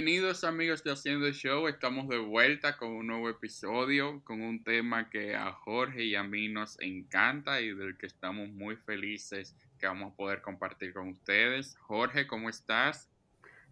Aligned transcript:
Bienvenidos 0.00 0.44
amigos 0.44 0.84
de 0.84 0.92
Haciendo 0.92 1.26
el 1.26 1.32
Show, 1.32 1.66
estamos 1.66 2.06
de 2.06 2.18
vuelta 2.18 2.76
con 2.76 2.90
un 2.90 3.08
nuevo 3.08 3.28
episodio, 3.28 4.22
con 4.22 4.42
un 4.42 4.62
tema 4.62 5.10
que 5.10 5.34
a 5.34 5.50
Jorge 5.50 6.04
y 6.04 6.14
a 6.14 6.22
mí 6.22 6.46
nos 6.46 6.80
encanta 6.80 7.60
y 7.60 7.74
del 7.74 7.98
que 7.98 8.06
estamos 8.06 8.48
muy 8.48 8.76
felices 8.76 9.56
que 9.76 9.88
vamos 9.88 10.12
a 10.12 10.16
poder 10.16 10.40
compartir 10.40 10.94
con 10.94 11.08
ustedes. 11.08 11.76
Jorge, 11.78 12.28
¿cómo 12.28 12.48
estás? 12.48 13.10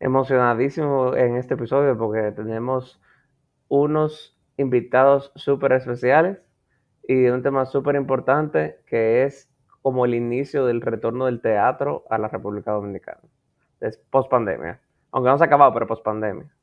Emocionadísimo 0.01 1.15
en 1.15 1.37
este 1.37 1.55
episodio 1.55 1.97
porque 1.97 2.33
tenemos 2.33 3.01
unos 3.69 4.37
invitados 4.57 5.31
súper 5.37 5.75
especiales 5.75 6.39
y 7.07 7.27
un 7.27 7.45
tema 7.45 7.67
súper 7.67 7.95
importante 7.95 8.81
que 8.87 9.23
es 9.23 9.49
como 9.81 10.05
el 10.05 10.15
inicio 10.17 10.67
del 10.67 10.81
retorno 10.81 11.27
del 11.27 11.41
teatro 11.41 12.05
a 12.11 12.19
la 12.19 12.27
República 12.27 12.73
Dominicana, 12.73 13.21
es 13.81 13.97
post 14.11 14.29
pandemia. 14.29 14.81
Aunque 15.17 15.31
no 15.31 15.39
se 15.39 15.45
ha 15.45 15.47
acabado, 15.47 15.73
pero 15.73 15.87
post 15.87 16.05
pandemia. 16.05 16.55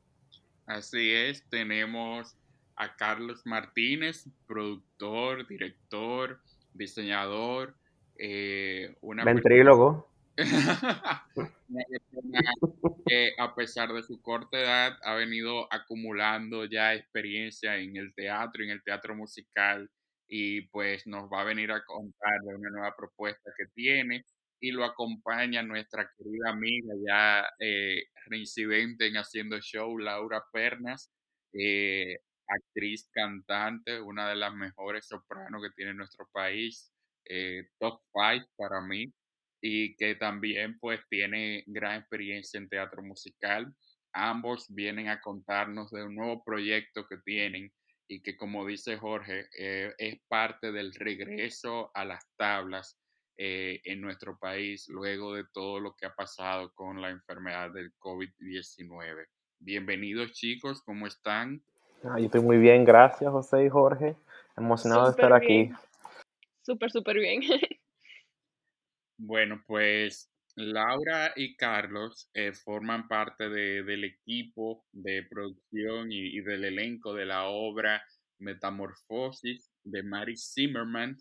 Así 0.66 1.12
es, 1.12 1.42
tenemos 1.50 2.36
a 2.76 2.94
Carlos 2.94 3.44
Martínez, 3.44 4.28
productor, 4.46 5.44
director, 5.48 6.38
diseñador, 6.72 7.74
eh, 8.16 8.94
una 9.00 9.24
Ventrílogo. 9.24 10.08
que 10.36 10.36
a 13.40 13.54
pesar 13.56 13.92
de 13.92 14.04
su 14.04 14.22
corta 14.22 14.60
edad 14.60 14.98
ha 15.02 15.14
venido 15.14 15.66
acumulando 15.72 16.64
ya 16.64 16.94
experiencia 16.94 17.76
en 17.78 17.96
el 17.96 18.14
teatro, 18.14 18.62
en 18.62 18.70
el 18.70 18.84
teatro 18.84 19.16
musical 19.16 19.90
y 20.28 20.68
pues 20.68 21.08
nos 21.08 21.24
va 21.24 21.40
a 21.40 21.44
venir 21.44 21.72
a 21.72 21.84
contar 21.84 22.40
de 22.42 22.54
una 22.54 22.70
nueva 22.70 22.94
propuesta 22.96 23.50
que 23.58 23.64
tiene 23.74 24.24
y 24.60 24.72
lo 24.72 24.84
acompaña 24.84 25.62
nuestra 25.62 26.10
querida 26.16 26.50
amiga 26.50 26.94
ya 27.06 27.48
eh, 27.58 28.04
reincidente 28.26 29.06
en 29.06 29.16
Haciendo 29.16 29.60
Show, 29.60 29.98
Laura 29.98 30.42
Pernas, 30.52 31.10
eh, 31.52 32.18
actriz, 32.48 33.08
cantante, 33.12 34.00
una 34.00 34.28
de 34.28 34.36
las 34.36 34.54
mejores 34.54 35.06
sopranos 35.06 35.62
que 35.62 35.74
tiene 35.76 35.94
nuestro 35.94 36.28
país, 36.32 36.92
eh, 37.26 37.68
top 37.78 38.00
five 38.12 38.46
para 38.56 38.80
mí, 38.80 39.12
y 39.62 39.96
que 39.96 40.14
también 40.14 40.78
pues 40.78 41.00
tiene 41.08 41.64
gran 41.66 42.00
experiencia 42.00 42.58
en 42.58 42.68
teatro 42.68 43.02
musical. 43.02 43.74
Ambos 44.12 44.66
vienen 44.68 45.08
a 45.08 45.20
contarnos 45.20 45.90
de 45.90 46.04
un 46.04 46.14
nuevo 46.14 46.42
proyecto 46.44 47.06
que 47.08 47.16
tienen 47.24 47.72
y 48.08 48.22
que 48.22 48.36
como 48.36 48.66
dice 48.66 48.98
Jorge, 48.98 49.48
es 49.98 50.20
parte 50.28 50.72
del 50.72 50.92
regreso 50.94 51.90
a 51.94 52.04
las 52.04 52.22
tablas 52.36 52.98
eh, 53.36 53.80
en 53.84 54.00
nuestro 54.00 54.38
país 54.38 54.88
luego 54.88 55.34
de 55.34 55.44
todo 55.52 55.80
lo 55.80 55.96
que 55.96 56.06
ha 56.06 56.14
pasado 56.14 56.72
con 56.72 57.02
la 57.02 57.10
enfermedad 57.10 57.72
del 57.72 57.92
COVID-19. 57.98 59.26
Bienvenidos 59.58 60.32
chicos, 60.32 60.82
¿cómo 60.82 61.08
están? 61.08 61.60
Ah, 62.04 62.18
yo 62.18 62.26
estoy 62.26 62.42
muy 62.42 62.58
bien, 62.58 62.84
gracias 62.84 63.28
José 63.30 63.64
y 63.64 63.68
Jorge. 63.68 64.16
Emocionado 64.56 65.06
de 65.06 65.10
estar 65.10 65.32
aquí. 65.32 65.72
Súper, 66.62 66.92
súper 66.92 67.18
bien. 67.18 67.40
bueno, 69.18 69.64
pues 69.66 70.30
Laura 70.54 71.32
y 71.34 71.56
Carlos 71.56 72.30
eh, 72.34 72.52
forman 72.52 73.08
parte 73.08 73.48
del 73.48 74.04
equipo 74.04 74.84
de 74.92 75.26
producción 75.28 76.12
y, 76.12 76.38
y, 76.38 76.40
del 76.40 76.66
elenco 76.66 77.12
de 77.14 77.26
la 77.26 77.46
obra 77.46 78.00
Metamorfosis 78.38 79.72
de 79.82 80.04
Mary 80.04 80.36
Zimmerman, 80.36 81.16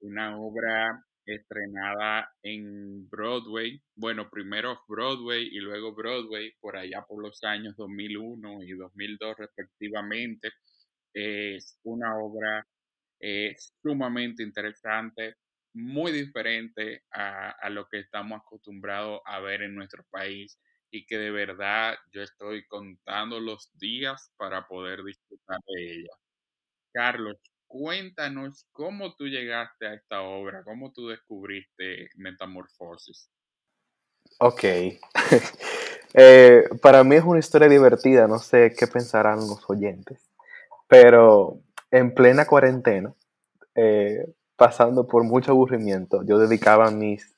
una 0.00 0.36
obra 0.36 1.04
estrenada 1.26 2.30
en 2.42 3.08
Broadway, 3.08 3.80
bueno, 3.94 4.28
primero 4.30 4.80
Broadway 4.88 5.48
y 5.52 5.60
luego 5.60 5.94
Broadway, 5.94 6.52
por 6.60 6.76
allá 6.76 7.04
por 7.06 7.22
los 7.22 7.42
años 7.44 7.74
2001 7.76 8.62
y 8.64 8.72
2002 8.72 9.36
respectivamente. 9.38 10.50
Es 11.14 11.78
una 11.84 12.16
obra 12.18 12.66
eh, 13.20 13.54
sumamente 13.82 14.42
interesante, 14.42 15.36
muy 15.74 16.12
diferente 16.12 17.02
a, 17.12 17.50
a 17.50 17.70
lo 17.70 17.86
que 17.88 18.00
estamos 18.00 18.40
acostumbrados 18.40 19.20
a 19.26 19.40
ver 19.40 19.62
en 19.62 19.74
nuestro 19.74 20.04
país 20.10 20.58
y 20.90 21.06
que 21.06 21.18
de 21.18 21.30
verdad 21.30 21.96
yo 22.12 22.22
estoy 22.22 22.66
contando 22.66 23.40
los 23.40 23.70
días 23.78 24.32
para 24.36 24.66
poder 24.68 25.02
disfrutar 25.04 25.58
de 25.68 25.92
ella. 26.00 26.10
Carlos, 26.92 27.36
cuéntanos 27.72 28.66
cómo 28.72 29.14
tú 29.14 29.24
llegaste 29.24 29.86
a 29.86 29.94
esta 29.94 30.20
obra, 30.20 30.62
cómo 30.62 30.92
tú 30.92 31.08
descubriste 31.08 32.10
Metamorfosis. 32.16 33.30
Ok. 34.38 34.62
Eh, 36.14 36.68
para 36.82 37.02
mí 37.04 37.16
es 37.16 37.24
una 37.24 37.38
historia 37.38 37.70
divertida, 37.70 38.28
no 38.28 38.38
sé 38.38 38.74
qué 38.78 38.86
pensarán 38.86 39.38
los 39.38 39.64
oyentes, 39.70 40.20
pero 40.86 41.58
en 41.90 42.12
plena 42.12 42.44
cuarentena, 42.44 43.14
eh, 43.74 44.30
pasando 44.54 45.06
por 45.06 45.24
mucho 45.24 45.52
aburrimiento, 45.52 46.22
yo 46.22 46.36
dedicaba 46.36 46.90
mis, 46.90 47.34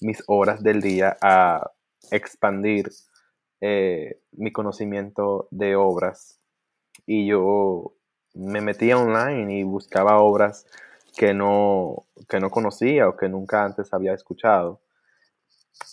mis 0.00 0.24
horas 0.26 0.60
del 0.64 0.82
día 0.82 1.16
a 1.22 1.70
expandir 2.10 2.90
eh, 3.60 4.18
mi 4.32 4.50
conocimiento 4.50 5.46
de 5.52 5.76
obras 5.76 6.40
y 7.06 7.28
yo 7.28 7.95
me 8.36 8.60
metía 8.60 8.98
online 8.98 9.58
y 9.58 9.62
buscaba 9.62 10.18
obras 10.20 10.66
que 11.16 11.32
no, 11.32 12.06
que 12.28 12.38
no 12.38 12.50
conocía 12.50 13.08
o 13.08 13.16
que 13.16 13.28
nunca 13.28 13.64
antes 13.64 13.92
había 13.92 14.12
escuchado. 14.12 14.80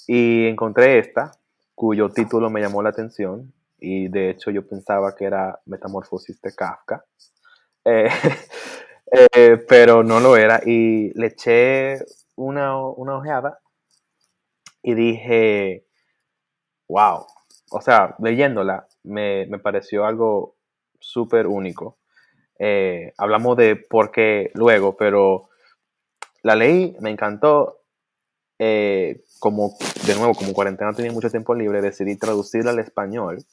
Y 0.08 0.48
encontré 0.48 1.00
esta, 1.00 1.32
cuyo 1.74 2.10
título 2.10 2.50
me 2.50 2.62
llamó 2.62 2.84
la 2.84 2.90
atención 2.90 3.54
y 3.80 4.08
de 4.10 4.30
hecho 4.30 4.52
yo 4.52 4.68
pensaba 4.68 5.16
que 5.16 5.26
era 5.26 5.60
Metamorfosis 5.66 6.42
de 6.42 6.54
Kafka, 6.54 7.06
eh, 7.86 8.10
eh, 9.12 9.58
pero 9.68 10.04
no 10.04 10.20
lo 10.20 10.38
era 10.38 10.62
y 10.66 11.18
le 11.18 11.28
eché 11.28 12.00
una, 12.36 12.78
una 12.78 13.18
ojeada 13.18 13.60
y 14.82 14.94
dije, 14.94 15.86
wow, 16.90 17.26
o 17.72 17.82
sea, 17.82 18.16
leyéndola 18.20 18.88
me, 19.04 19.46
me 19.48 19.60
pareció 19.60 20.06
algo 20.06 20.56
súper 21.00 21.48
único. 21.48 21.98
Eh, 22.66 23.14
hablamos 23.18 23.58
de 23.58 23.76
por 23.76 24.10
qué 24.10 24.50
luego, 24.54 24.96
pero 24.96 25.50
la 26.44 26.56
ley 26.56 26.96
me 27.02 27.10
encantó. 27.10 27.82
Eh, 28.58 29.22
como, 29.40 29.76
de 30.08 30.16
nuevo, 30.16 30.34
como 30.34 30.54
cuarentena 30.54 30.94
tenía 30.94 31.12
mucho 31.12 31.30
tiempo 31.30 31.54
libre, 31.54 31.82
decidí 31.82 32.16
traducirla 32.16 32.72
al 32.72 32.80
español 32.80 33.44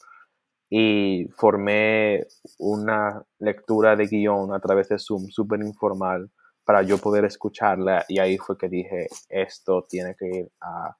y 0.68 1.26
formé 1.36 2.28
una 2.58 3.24
lectura 3.40 3.96
de 3.96 4.06
guion 4.06 4.54
a 4.54 4.60
través 4.60 4.90
de 4.90 5.00
Zoom 5.00 5.26
súper 5.28 5.58
informal 5.60 6.30
para 6.62 6.82
yo 6.82 6.98
poder 6.98 7.24
escucharla 7.24 8.04
y 8.06 8.20
ahí 8.20 8.38
fue 8.38 8.56
que 8.56 8.68
dije, 8.68 9.08
esto 9.28 9.84
tiene 9.88 10.14
que 10.14 10.26
ir 10.26 10.52
a 10.60 10.96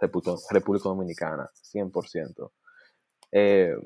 República 0.00 0.88
Dominicana, 0.88 1.48
100%. 1.62 2.50
Eh, 3.30 3.76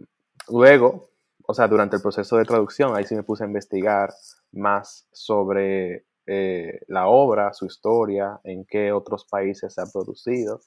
luego, 0.48 1.09
o 1.50 1.54
sea, 1.54 1.66
durante 1.66 1.96
el 1.96 2.02
proceso 2.02 2.36
de 2.36 2.44
traducción, 2.44 2.96
ahí 2.96 3.04
sí 3.04 3.16
me 3.16 3.24
puse 3.24 3.42
a 3.42 3.46
investigar 3.48 4.14
más 4.52 5.08
sobre 5.10 6.04
eh, 6.24 6.78
la 6.86 7.08
obra, 7.08 7.52
su 7.52 7.66
historia, 7.66 8.38
en 8.44 8.64
qué 8.64 8.92
otros 8.92 9.24
países 9.24 9.74
se 9.74 9.80
ha 9.80 9.86
producido, 9.86 10.60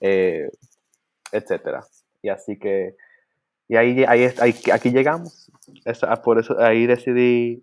eh, 0.00 0.48
etcétera. 1.30 1.84
Y 2.22 2.30
así 2.30 2.58
que, 2.58 2.96
y 3.68 3.76
ahí, 3.76 4.02
ahí, 4.08 4.54
aquí 4.72 4.90
llegamos. 4.90 5.52
Ah, 6.00 6.22
por 6.22 6.38
eso 6.38 6.58
ahí 6.58 6.86
decidí, 6.86 7.62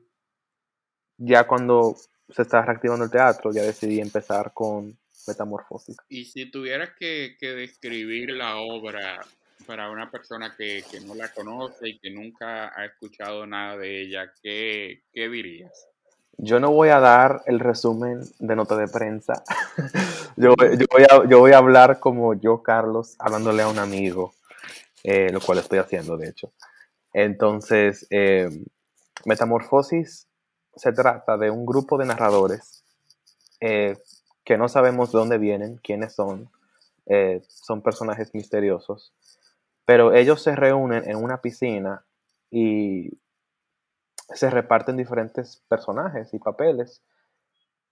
ya 1.18 1.48
cuando 1.48 1.96
se 2.30 2.44
está 2.44 2.62
reactivando 2.62 3.06
el 3.06 3.12
teatro, 3.12 3.52
ya 3.52 3.64
decidí 3.64 4.00
empezar 4.00 4.54
con 4.54 4.96
Metamorfosis. 5.28 5.98
Y 6.10 6.26
si 6.26 6.52
tuvieras 6.52 6.92
que 6.96 7.36
describir 7.42 8.30
la 8.34 8.58
obra 8.58 9.20
para 9.66 9.90
una 9.90 10.10
persona 10.10 10.56
que, 10.58 10.84
no 11.06 11.16
la 11.16 11.32
conoce 11.34 11.90
y 11.90 12.00
que 12.00 12.10
nunca 12.12 12.72
ha 12.76 12.86
escuchado 12.86 13.46
nada 13.46 13.78
de 13.78 14.02
ella, 14.02 14.32
¿qué, 14.42 15.02
dirías? 15.14 15.88
Yo 16.38 16.60
no 16.60 16.72
voy 16.72 16.90
a 16.90 17.00
dar 17.00 17.44
el 17.46 17.60
resumen 17.60 18.22
de 18.40 18.56
nota 18.56 18.76
de 18.76 18.88
prensa. 18.88 19.44
yo, 20.38 20.56
voy 20.56 21.52
a, 21.52 21.58
hablar 21.58 22.00
como 22.00 22.34
yo, 22.34 22.64
Carlos, 22.64 23.16
hablándole 23.20 23.64
a 23.64 23.68
un 23.68 23.80
amigo, 23.80 24.34
eh, 25.04 25.30
lo 25.32 25.40
cual 25.40 25.60
estoy 25.60 25.80
haciendo, 25.80 26.18
de 26.18 26.30
hecho. 26.30 26.52
Entonces, 27.14 28.08
eh, 28.10 28.50
Metamorfosis 29.26 30.28
se 30.76 30.94
trata 30.94 31.38
de 31.38 31.52
un 31.52 31.66
grupo 31.66 31.98
de 31.98 32.06
narradores 32.06 32.84
eh, 33.60 33.98
que 34.44 34.58
no 34.58 34.70
sabemos 34.70 35.12
de 35.12 35.20
dónde 35.20 35.38
vienen, 35.38 35.78
quiénes 35.84 36.16
son, 36.16 36.50
son 37.48 37.82
personajes 37.82 38.34
misteriosos, 38.34 39.14
pero 39.86 40.14
ellos 40.14 40.42
se 40.42 40.56
reúnen 40.56 41.10
en 41.10 41.18
una 41.18 41.42
piscina 41.42 42.06
y 42.50 43.10
se 44.34 44.50
reparten 44.50 44.98
diferentes 44.98 45.64
personajes 45.68 46.34
y 46.34 46.40
papeles 46.40 47.04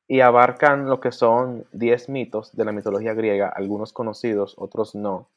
y 0.07 0.21
abarcan 0.21 0.89
lo 0.89 0.99
que 0.99 1.11
son 1.11 1.67
10 1.71 2.09
mitos 2.09 2.55
de 2.55 2.65
la 2.65 2.71
mitología 2.71 3.13
griega, 3.13 3.47
algunos 3.47 3.93
conocidos, 3.93 4.55
otros 4.57 4.95
no. 4.95 5.29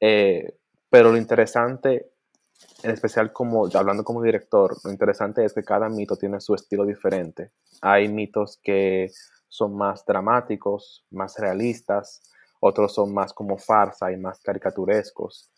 Eh, 0.00 0.56
pero 0.88 1.12
lo 1.12 1.18
interesante, 1.18 2.10
en 2.82 2.90
especial 2.92 3.30
como 3.30 3.68
hablando 3.74 4.02
como 4.02 4.22
director, 4.22 4.74
lo 4.84 4.90
interesante 4.90 5.44
es 5.44 5.52
que 5.52 5.62
cada 5.62 5.90
mito 5.90 6.16
tiene 6.16 6.40
su 6.40 6.54
estilo 6.54 6.86
diferente. 6.86 7.50
Hay 7.82 8.08
mitos 8.08 8.58
que 8.62 9.10
son 9.48 9.76
más 9.76 10.06
dramáticos, 10.06 11.04
más 11.10 11.38
realistas, 11.38 12.22
otros 12.60 12.94
son 12.94 13.12
más 13.12 13.34
como 13.34 13.58
farsa 13.58 14.10
y 14.10 14.16
más 14.16 14.40
caricaturescos. 14.40 15.50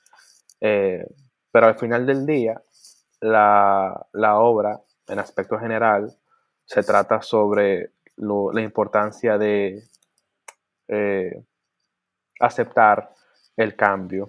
Eh, 0.64 1.05
pero 1.50 1.67
al 1.67 1.75
final 1.75 2.06
del 2.06 2.25
día, 2.25 2.62
la, 3.20 4.06
obra, 4.38 4.81
en 5.09 5.19
aspecto 5.19 5.59
general, 5.59 6.17
se 6.64 6.85
trata 6.85 7.20
sobre 7.20 7.91
la 8.17 8.62
importancia 8.62 9.37
de 9.38 9.82
eh, 10.87 11.44
aceptar 12.38 13.12
el 13.56 13.75
cambio, 13.75 14.29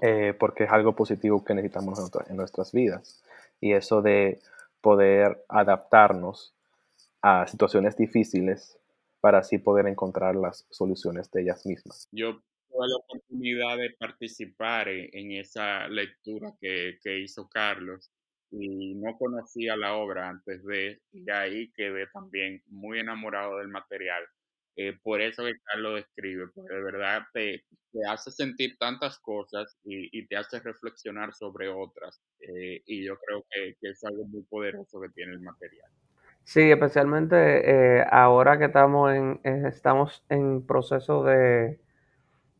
eh, 0.00 0.32
porque 0.38 0.64
es 0.64 0.70
algo 0.70 0.94
positivo 0.94 1.44
que 1.44 1.54
necesitamos 1.54 1.98
en 2.28 2.36
nuestras 2.36 2.70
vidas. 2.72 3.20
Y 3.60 3.72
eso 3.72 4.00
de 4.00 4.40
poder 4.80 5.44
adaptarnos 5.48 6.54
a 7.20 7.46
situaciones 7.48 7.96
difíciles 7.96 8.78
para 9.20 9.38
así 9.38 9.58
poder 9.58 9.86
encontrar 9.88 10.36
las 10.36 10.66
soluciones 10.70 11.30
de 11.32 11.42
ellas 11.42 11.66
mismas. 11.66 12.06
La 12.86 12.96
oportunidad 12.96 13.76
de 13.78 13.90
participar 13.98 14.88
en, 14.88 15.32
esa 15.32 15.88
lectura 15.88 16.52
que, 16.60 16.98
que, 17.02 17.20
hizo 17.20 17.48
Carlos 17.48 18.10
y 18.50 18.94
no 18.94 19.16
conocía 19.18 19.76
la 19.76 19.94
obra 19.94 20.28
antes 20.28 20.64
de, 20.64 21.00
y 21.12 21.30
ahí 21.30 21.72
quedé 21.72 22.06
también 22.08 22.62
muy 22.66 23.00
enamorado 23.00 23.58
del 23.58 23.68
material. 23.68 24.24
Eh, 24.76 24.98
por 25.02 25.20
eso 25.20 25.44
que 25.44 25.54
Carlos 25.64 25.96
describe, 25.96 26.48
porque 26.52 26.74
de 26.74 26.82
verdad 26.82 27.22
te, 27.32 27.64
te 27.92 28.00
hace 28.08 28.32
sentir 28.32 28.76
tantas 28.76 29.18
cosas 29.20 29.76
y, 29.84 30.18
y, 30.18 30.26
te 30.26 30.36
hace 30.36 30.58
reflexionar 30.58 31.32
sobre 31.32 31.68
otras. 31.68 32.20
Eh, 32.40 32.82
y 32.86 33.04
yo 33.04 33.16
creo 33.18 33.44
que, 33.50 33.76
que 33.80 33.90
es 33.90 34.02
algo 34.04 34.24
muy 34.24 34.42
poderoso 34.42 35.00
que 35.00 35.10
tiene 35.10 35.32
el 35.32 35.40
material. 35.40 35.88
Sí, 36.42 36.70
especialmente 36.70 37.98
eh, 37.98 38.04
ahora 38.10 38.58
que 38.58 38.66
estamos 38.66 39.12
en, 39.14 39.40
estamos 39.44 40.24
en 40.28 40.66
proceso 40.66 41.24
de, 41.24 41.78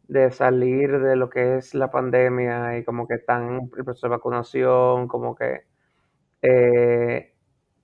de 0.08 0.30
salir 0.30 0.98
de 1.00 1.16
lo 1.16 1.30
que 1.30 1.56
es 1.56 1.74
la 1.74 1.90
pandemia 1.90 2.78
y 2.78 2.84
como 2.84 3.06
que 3.06 3.14
están 3.14 3.70
el 3.76 3.84
proceso 3.84 4.06
de 4.06 4.10
vacunación, 4.10 5.08
como 5.08 5.34
que 5.34 5.62
eh, 6.42 7.34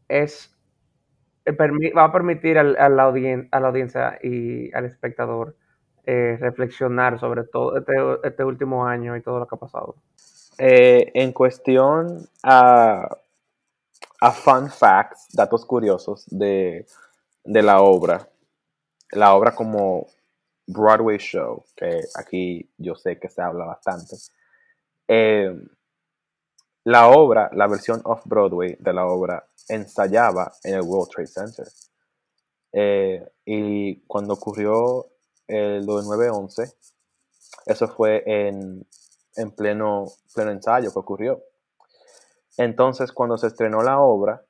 es 0.09 0.57
va 1.49 2.05
a 2.05 2.13
permitir 2.13 2.59
al, 2.59 2.77
a 2.79 2.89
la 2.89 3.05
audiencia 3.05 4.19
y 4.23 4.73
al 4.75 4.85
espectador 4.85 5.57
reflexionar 6.05 7.21
sobre 7.21 7.45
todo 7.45 7.77
este, 7.77 7.95
este, 8.25 8.43
último 8.43 8.85
año 8.85 9.17
y 9.17 9.23
todo 9.23 9.39
lo 9.39 9.47
que 9.47 9.55
ha 9.55 9.59
pasado. 9.59 9.95
en 10.59 11.33
cuestión 11.33 12.27
a 12.43 13.09
a 14.21 14.33
fun 14.33 14.69
facts, 14.69 15.29
datos 15.33 15.65
curiosos 15.65 16.27
de, 16.29 16.87
la 17.45 17.81
obra. 17.81 18.29
La 19.13 19.35
obra 19.35 19.55
como 19.55 20.07
Broadway 20.73 21.19
show, 21.19 21.65
que 21.77 22.01
aquí 22.15 22.71
yo 22.79 22.95
sé 22.95 23.19
que 23.19 23.29
se 23.29 23.43
habla 23.43 23.65
bastante. 23.65 24.17
Eh, 25.09 25.55
la 26.85 27.09
obra, 27.09 27.51
la 27.53 27.67
versión 27.67 28.01
off-Broadway 28.05 28.77
de 28.79 28.93
la 28.93 29.07
obra, 29.07 29.47
ensayaba 29.69 30.53
en 30.65 30.75
el 30.75 30.83
World 30.83 31.11
Trade 31.11 31.27
Center. 31.27 31.67
Eh, 32.73 33.29
y 33.45 34.01
cuando 34.07 34.35
ocurrió 34.35 35.09
el 35.47 35.87
9-11, 35.87 36.75
eso 37.67 37.89
fue 37.89 38.23
en, 38.27 38.87
en 39.37 39.51
pleno, 39.51 40.07
pleno 40.35 40.53
ensayo 40.53 40.93
que 40.93 40.99
ocurrió. 40.99 41.43
Entonces, 42.57 43.13
cuando 43.13 43.37
se 43.37 43.49
estrenó 43.49 43.83
la 43.83 44.01
obra, 44.01 44.45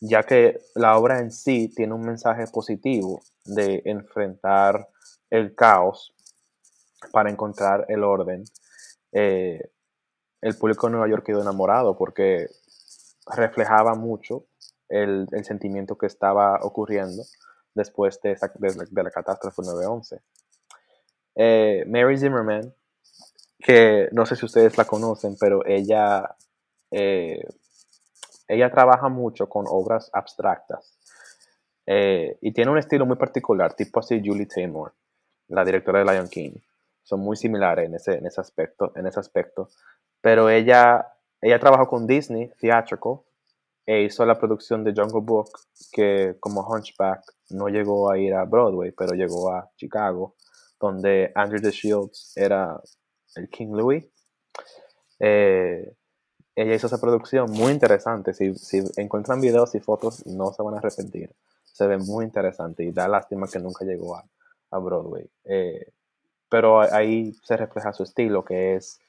ya 0.00 0.24
que 0.24 0.60
la 0.74 0.98
obra 0.98 1.20
en 1.20 1.30
sí 1.30 1.68
tiene 1.68 1.94
un 1.94 2.02
mensaje 2.02 2.46
positivo 2.48 3.22
de 3.44 3.82
enfrentar 3.84 4.88
el 5.32 5.54
caos 5.54 6.14
para 7.10 7.30
encontrar 7.30 7.86
el 7.88 8.04
orden, 8.04 8.44
eh, 9.12 9.70
el 10.42 10.56
público 10.58 10.86
de 10.86 10.92
Nueva 10.92 11.08
York 11.08 11.24
quedó 11.24 11.40
enamorado 11.40 11.96
porque 11.96 12.48
reflejaba 13.34 13.94
mucho 13.94 14.44
el, 14.90 15.26
sentimiento 15.44 15.96
que 15.96 16.06
estaba 16.06 16.58
ocurriendo 16.62 17.22
después 17.74 18.20
de, 18.20 18.36
la 18.92 19.10
catástrofe 19.10 19.62
9-11. 19.62 20.20
Eh, 21.36 21.84
Mary 21.86 22.18
Zimmerman, 22.18 22.74
que 23.58 24.10
no 24.12 24.26
sé 24.26 24.36
si 24.36 24.44
ustedes 24.44 24.76
la 24.76 24.84
conocen, 24.84 25.36
pero 25.40 25.64
ella 25.64 26.36
eh, 26.90 27.42
ella 28.48 28.70
trabaja 28.70 29.08
mucho 29.08 29.48
con 29.48 29.64
obras 29.66 30.10
abstractas 30.12 30.98
y 31.86 32.52
tiene 32.52 32.70
un 32.70 32.78
estilo 32.78 33.06
muy 33.06 33.16
particular, 33.16 33.74
tipo 33.74 34.00
así 34.00 34.22
Julie 34.24 34.46
Taymor, 34.46 34.94
la 35.52 35.64
directora 35.64 35.98
de 35.98 36.04
Lion 36.06 36.28
King. 36.28 36.52
Son 37.02 37.20
muy 37.20 37.36
similares 37.36 37.86
en 37.86 37.94
ese, 37.94 38.14
en 38.16 38.26
ese, 38.26 38.40
aspecto, 38.40 38.92
en 38.96 39.06
ese 39.06 39.20
aspecto. 39.20 39.68
Pero 40.20 40.48
ella, 40.48 41.08
ella 41.40 41.58
trabajó 41.58 41.88
con 41.88 42.06
Disney 42.06 42.50
Theatrical 42.58 43.20
e 43.84 44.02
hizo 44.02 44.24
la 44.24 44.38
producción 44.38 44.84
de 44.84 44.94
Jungle 44.96 45.20
Book, 45.22 45.50
que 45.92 46.36
como 46.40 46.66
Hunchback 46.66 47.22
no 47.50 47.68
llegó 47.68 48.10
a 48.10 48.18
ir 48.18 48.34
a 48.34 48.44
Broadway, 48.44 48.92
pero 48.92 49.14
llegó 49.14 49.52
a 49.52 49.70
Chicago, 49.76 50.36
donde 50.80 51.32
Andrew 51.34 51.60
the 51.60 51.70
Shields 51.70 52.36
era 52.36 52.80
el 53.36 53.48
King 53.50 53.72
Louis. 53.72 54.04
Eh, 55.18 55.94
ella 56.54 56.74
hizo 56.74 56.86
esa 56.86 57.00
producción 57.00 57.50
muy 57.50 57.72
interesante. 57.72 58.32
Si, 58.32 58.54
si 58.54 58.82
encuentran 58.96 59.40
videos 59.40 59.74
y 59.74 59.80
fotos, 59.80 60.24
no 60.26 60.52
se 60.52 60.62
van 60.62 60.74
a 60.74 60.78
arrepentir. 60.78 61.34
Se 61.64 61.86
ve 61.86 61.98
muy 61.98 62.24
interesante 62.24 62.84
y 62.84 62.92
da 62.92 63.08
lástima 63.08 63.48
que 63.48 63.58
nunca 63.58 63.84
llegó 63.84 64.16
a, 64.16 64.24
Broadway. 64.78 65.28
Eh, 65.44 65.92
pero 66.48 66.80
ahí 66.80 67.32
se 67.42 67.56
refleja 67.56 67.92
su 67.92 68.02
estilo, 68.02 68.44
que 68.44 68.74
es 68.76 69.00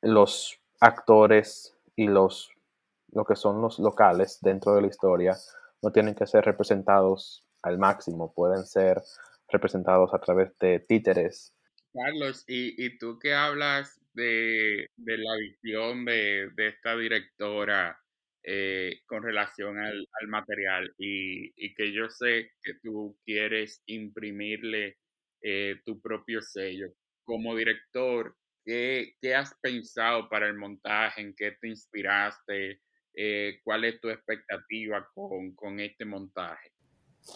los 0.00 0.58
actores 0.80 1.76
y 1.96 2.06
los 2.06 2.50
lo 3.12 3.24
que 3.24 3.36
son 3.36 3.60
los 3.62 3.78
locales 3.78 4.38
dentro 4.42 4.74
de 4.74 4.82
la 4.82 4.88
historia 4.88 5.34
no 5.82 5.92
tienen 5.92 6.14
que 6.14 6.26
ser 6.26 6.44
representados 6.44 7.44
al 7.62 7.78
máximo, 7.78 8.32
pueden 8.34 8.64
ser 8.64 9.00
representados 9.48 10.12
a 10.12 10.18
través 10.18 10.56
de 10.58 10.80
títeres. 10.80 11.54
Carlos, 11.92 12.44
y, 12.46 12.84
y 12.84 12.98
tú 12.98 13.18
que 13.18 13.34
hablas 13.34 13.98
de, 14.14 14.90
la 14.96 15.36
visión 15.36 16.04
de, 16.04 16.50
esta 16.56 16.96
directora 16.96 17.98
eh, 18.50 19.00
con 19.04 19.22
relación 19.22 19.76
al, 19.78 20.08
material 20.28 20.94
y, 20.96 21.74
que 21.74 21.92
yo 21.92 22.08
sé 22.08 22.52
que 22.62 22.72
tú 22.82 23.14
quieres 23.22 23.82
imprimirle 23.84 24.96
eh, 25.42 25.76
tu 25.84 26.00
propio 26.00 26.40
sello. 26.40 26.86
Como 27.24 27.54
director, 27.54 28.34
¿qué, 28.64 29.12
has 29.36 29.54
pensado 29.60 30.30
para 30.30 30.46
el 30.46 30.54
montaje? 30.54 31.20
¿En 31.20 31.34
qué 31.34 31.58
te 31.60 31.68
inspiraste? 31.68 32.80
Eh, 33.14 33.60
¿Cuál 33.62 33.84
es 33.84 34.00
tu 34.00 34.08
expectativa 34.08 35.06
con, 35.12 35.54
con 35.54 35.78
este 35.78 36.06
montaje? 36.06 36.70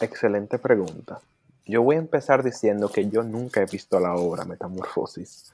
Excelente 0.01 0.57
pregunta. 0.57 1.21
Yo 1.67 1.83
voy 1.83 1.95
a 1.95 1.99
empezar 1.99 2.43
diciendo 2.43 2.89
que 2.89 3.07
yo 3.07 3.21
nunca 3.21 3.61
he 3.61 3.65
visto 3.67 3.99
la 3.99 4.15
obra 4.15 4.45
Metamorfosis. 4.45 5.53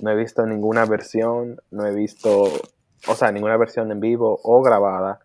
No 0.00 0.10
he 0.12 0.16
visto 0.16 0.46
ninguna 0.46 0.86
versión, 0.86 1.60
no 1.72 1.86
he 1.86 1.92
visto, 1.92 2.52
o 3.08 3.14
sea, 3.14 3.32
ninguna 3.32 3.56
versión 3.56 3.90
en 3.90 4.00
vivo 4.00 4.40
o 4.42 4.62
grabada. 4.62 5.20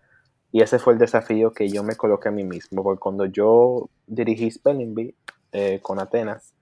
Y 0.52 0.62
ese 0.62 0.80
fue 0.80 0.94
el 0.94 1.00
desafío 1.00 1.52
que 1.52 1.70
yo 1.70 1.84
me 1.84 1.96
coloqué 1.96 2.30
a 2.30 2.32
mí 2.32 2.44
mismo, 2.44 2.84
porque 2.84 3.00
cuando 3.00 3.26
yo 3.26 3.90
dirigí 4.08 4.50
Spelling 4.50 4.96
Bee 4.96 5.16
eh, 5.52 5.80
con 5.82 6.00
Atenas, 6.00 6.54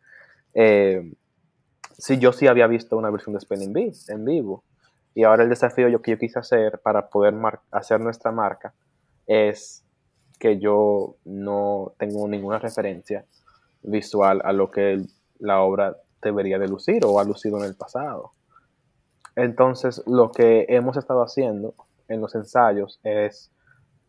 eh, 0.53 1.13
sí, 1.97 2.17
yo 2.17 2.33
sí 2.33 2.47
había 2.47 2.67
visto 2.67 2.97
una 2.97 3.11
versión 3.11 3.33
de 3.33 3.41
Spelling 3.41 3.73
Bee 3.73 3.91
en 4.07 4.25
vivo. 4.25 4.63
Y 5.13 5.23
ahora 5.23 5.43
el 5.43 5.49
desafío 5.49 5.87
yo, 5.87 6.01
que 6.01 6.11
yo 6.11 6.17
quise 6.17 6.39
hacer 6.39 6.79
para 6.79 7.09
poder 7.09 7.33
hacer 7.71 8.01
nuestra 8.01 8.31
marca 8.31 8.73
es 9.27 9.83
que 10.39 10.59
yo 10.59 11.15
no 11.23 11.93
tengo 11.97 12.27
ninguna 12.27 12.59
referencia 12.59 13.25
visual 13.81 14.41
a 14.43 14.51
lo 14.51 14.71
que 14.71 15.05
la 15.39 15.61
obra 15.61 15.95
debería 16.21 16.59
de 16.59 16.67
lucir 16.67 17.05
o 17.05 17.19
ha 17.19 17.23
lucido 17.23 17.57
en 17.59 17.65
el 17.65 17.75
pasado. 17.75 18.33
Entonces, 19.35 20.01
lo 20.05 20.31
que 20.31 20.65
hemos 20.69 20.97
estado 20.97 21.21
haciendo 21.21 21.73
en 22.07 22.21
los 22.21 22.35
ensayos 22.35 22.99
es 23.03 23.51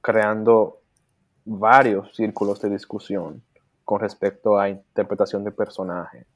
creando 0.00 0.80
varios 1.45 2.14
círculos 2.14 2.61
de 2.61 2.71
discusión 2.71 3.42
con 3.85 4.00
respecto 4.00 4.59
a 4.59 4.68
interpretación 4.68 5.45
de 5.45 5.52
personaje 5.52 6.26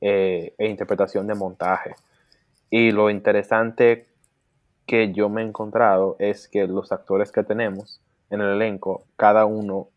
eh, 0.00 0.54
e 0.58 0.68
interpretación 0.68 1.26
de 1.26 1.34
montaje. 1.34 1.94
Y 2.70 2.90
lo 2.90 3.10
interesante 3.10 4.08
que 4.86 5.12
yo 5.12 5.28
me 5.28 5.42
he 5.42 5.44
encontrado 5.44 6.16
es 6.18 6.48
que 6.48 6.66
los 6.66 6.92
actores 6.92 7.32
que 7.32 7.42
tenemos 7.42 8.00
en 8.30 8.40
el 8.40 8.54
elenco, 8.54 9.04
cada 9.16 9.46
uno 9.46 9.88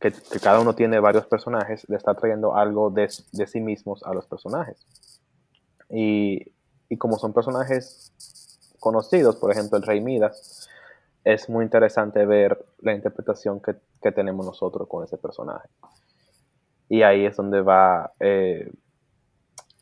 que, 0.00 0.12
cada 0.42 0.60
uno 0.60 0.74
tiene 0.74 0.98
varios 0.98 1.26
personajes, 1.26 1.88
le 1.88 1.96
está 1.96 2.14
trayendo 2.14 2.56
algo 2.56 2.90
de, 2.90 3.08
sí 3.10 3.60
mismos 3.60 4.02
a 4.02 4.14
los 4.14 4.26
personajes. 4.26 4.86
Y 5.90 6.52
y 6.90 6.98
como 6.98 7.18
son 7.18 7.32
personajes 7.32 8.12
conocidos, 8.78 9.36
por 9.36 9.52
ejemplo 9.52 9.78
el 9.78 9.84
Rey 9.84 10.02
Midas, 10.02 10.68
es 11.24 11.48
muy 11.48 11.64
interesante 11.64 12.26
ver 12.26 12.62
la 12.80 12.94
interpretación 12.94 13.60
que, 13.60 13.76
que 14.02 14.12
tenemos 14.12 14.44
nosotros 14.44 14.88
con 14.88 15.04
ese 15.04 15.16
personaje. 15.16 15.68
Y 16.88 17.02
ahí 17.02 17.24
es 17.24 17.36
donde 17.36 17.62
va 17.62 18.12
eh, 18.18 18.70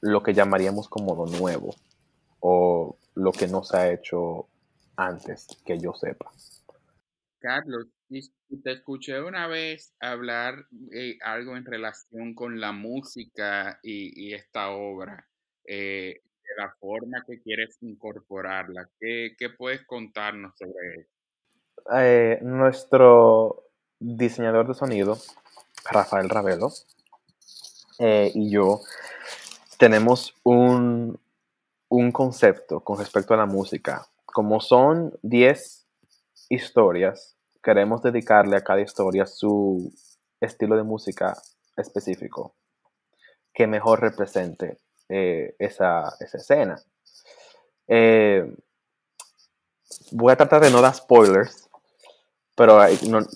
lo 0.03 0.23
que 0.23 0.35
llamaríamos 0.35 0.88
como 0.88 1.15
lo 1.15 1.38
nuevo 1.38 1.75
o 2.41 2.99
lo 3.15 3.33
que 3.33 3.49
no 3.49 3.65
se 3.65 3.77
ha 3.77 3.93
hecho 3.93 4.47
antes 4.97 5.47
que 5.65 5.79
yo 5.79 5.95
sepa. 5.95 6.31
Carlos, 7.41 7.87
te 8.09 8.73
escuché 8.73 9.23
una 9.23 9.47
vez 9.47 9.95
hablar 10.00 10.67
eh, 10.93 11.19
algo 11.23 11.57
en 11.57 11.65
relación 11.65 12.35
con 12.35 12.61
la 12.61 12.73
música 12.73 13.79
y, 13.83 14.35
esta 14.35 14.71
obra, 14.71 15.29
eh, 15.65 16.23
la 16.59 16.75
forma 16.81 17.23
que 17.25 17.41
quieres 17.41 17.79
incorporarla. 17.83 18.88
¿Qué, 18.99 19.31
puedes 19.57 19.87
contarnos 19.87 20.53
sobre 20.59 21.03
eso? 21.03 21.11
Eh, 21.97 22.41
nuestro 22.43 23.71
diseñador 24.00 24.67
de 24.67 24.75
sonido, 24.75 25.19
Rafael 25.91 26.29
Ravelo, 26.29 26.71
y 28.00 28.50
yo 28.50 28.81
tenemos 29.79 30.35
un, 30.43 31.19
un 31.88 32.12
concepto 32.12 32.81
con 32.81 32.99
respecto 32.99 33.35
a 33.35 33.38
la 33.38 33.47
música. 33.47 34.07
Como 34.27 34.61
son 34.61 35.17
10 35.23 35.87
historias, 36.49 37.37
queremos 37.62 38.03
dedicarle 38.03 38.57
a 38.57 38.65
cada 38.65 38.81
historia 38.81 39.27
su 39.27 39.93
estilo 40.41 40.77
de 40.77 40.83
música 40.83 41.37
específico 41.77 42.55
que 43.55 43.67
mejor 43.67 44.00
represente 44.00 44.79
eh, 45.09 45.55
esa, 45.59 46.15
escena. 46.21 46.81
Eh, 47.87 48.55
voy 50.11 50.33
a 50.33 50.37
tratar 50.37 50.62
de 50.62 50.71
no 50.71 50.83
dar 50.83 50.95
spoilers, 50.95 51.69
pero 52.55 52.79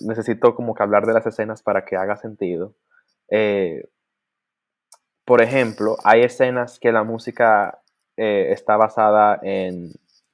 necesito 0.01 0.55
como 0.55 0.75
que 0.75 0.83
hablar 0.83 1.05
de 1.05 1.13
las 1.13 1.25
escenas 1.25 1.63
para 1.63 1.85
que 1.85 1.95
haga 1.95 2.17
sentido. 2.17 2.75
Eh, 3.29 3.89
por 5.25 5.41
ejemplo, 5.41 5.97
hay 6.03 6.21
escenas 6.23 6.79
que 6.79 6.91
la 6.91 7.03
música 7.03 7.79
está 8.15 8.77
basada 8.77 9.39
en 9.41 9.91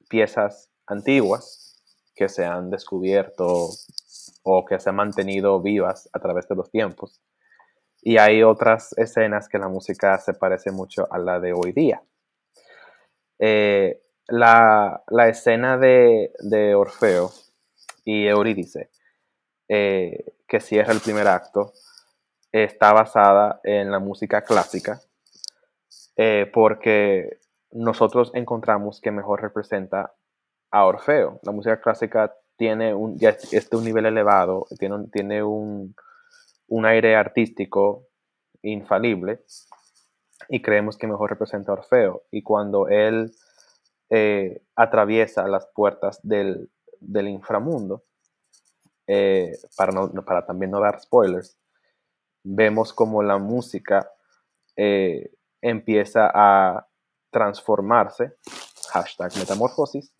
piezas 0.08 0.68
antiguas 0.86 1.80
que 2.14 2.28
se 2.28 2.44
han 2.44 2.68
descubierto 2.68 3.70
o 4.42 4.64
que 4.66 4.78
se 4.78 4.90
han 4.90 4.96
mantenido 4.96 5.62
vivas 5.62 6.10
a 6.12 6.18
través 6.18 6.46
de 6.48 6.56
los 6.56 6.70
tiempos. 6.70 7.22
Y 8.02 8.18
hay 8.18 8.42
otras 8.42 8.92
escenas 8.96 9.48
que 9.48 9.58
la 9.58 9.68
música 9.68 10.16
se 10.18 10.34
parece 10.34 10.70
mucho 10.70 11.06
a 11.10 11.18
la 11.18 11.38
de 11.38 11.52
hoy 11.52 11.72
día. 11.72 12.02
Eh, 13.38 14.00
la, 14.28 15.02
escena 15.28 15.76
de, 15.76 16.30
Orfeo 16.76 17.30
y 18.04 18.26
Eurídice, 18.26 18.90
eh, 19.68 20.34
que 20.46 20.60
cierra 20.60 20.92
el 20.92 21.00
primer 21.00 21.26
acto, 21.26 21.72
está 22.52 22.92
basada 22.92 23.60
en 23.64 23.90
la 23.90 23.98
música 23.98 24.42
clásica, 24.42 25.00
eh, 26.16 26.50
porque 26.52 27.38
nosotros 27.72 28.30
encontramos 28.34 29.00
que 29.00 29.10
mejor 29.10 29.42
representa 29.42 30.14
a 30.70 30.84
Orfeo. 30.84 31.40
La 31.42 31.52
música 31.52 31.80
clásica 31.80 32.34
tiene 32.56 32.94
un, 32.94 33.18
ya 33.18 33.30
este 33.30 33.76
un 33.76 33.84
nivel 33.84 34.06
elevado, 34.06 34.66
tiene 34.78 34.94
un, 34.96 35.10
tiene 35.10 35.42
un, 35.42 35.94
aire 36.86 37.16
artístico 37.16 38.06
infalible 38.62 39.44
y 40.48 40.62
creemos 40.62 40.96
que 40.96 41.06
mejor 41.06 41.30
representa 41.30 41.72
a 41.72 41.74
Orfeo. 41.74 42.22
Y 42.30 42.42
cuando 42.42 42.88
él 42.88 43.32
eh, 44.08 44.62
atraviesa 44.74 45.46
las 45.48 45.66
puertas 45.74 46.20
del, 46.22 46.70
inframundo, 47.00 48.04
eh, 49.06 49.52
para, 49.76 49.92
para 50.24 50.46
también 50.46 50.70
no 50.70 50.80
dar 50.80 51.00
spoilers, 51.00 51.58
vemos 52.42 52.92
como 52.92 53.22
la 53.22 53.38
música 53.38 54.10
eh, 54.76 55.30
empieza 55.60 56.30
a 56.32 56.86
transformarse, 57.30 58.36
hashtag 58.90 59.36
metamorfosis, 59.36 60.12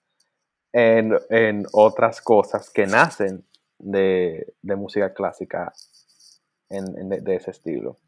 en, 0.73 1.67
otras 1.73 2.21
cosas 2.21 2.71
que 2.71 2.87
nacen 2.87 3.45
de, 3.79 4.55
música 4.63 5.13
clásica 5.13 5.73
de, 6.71 7.35
ese 7.35 7.51
estilo. 7.51 7.99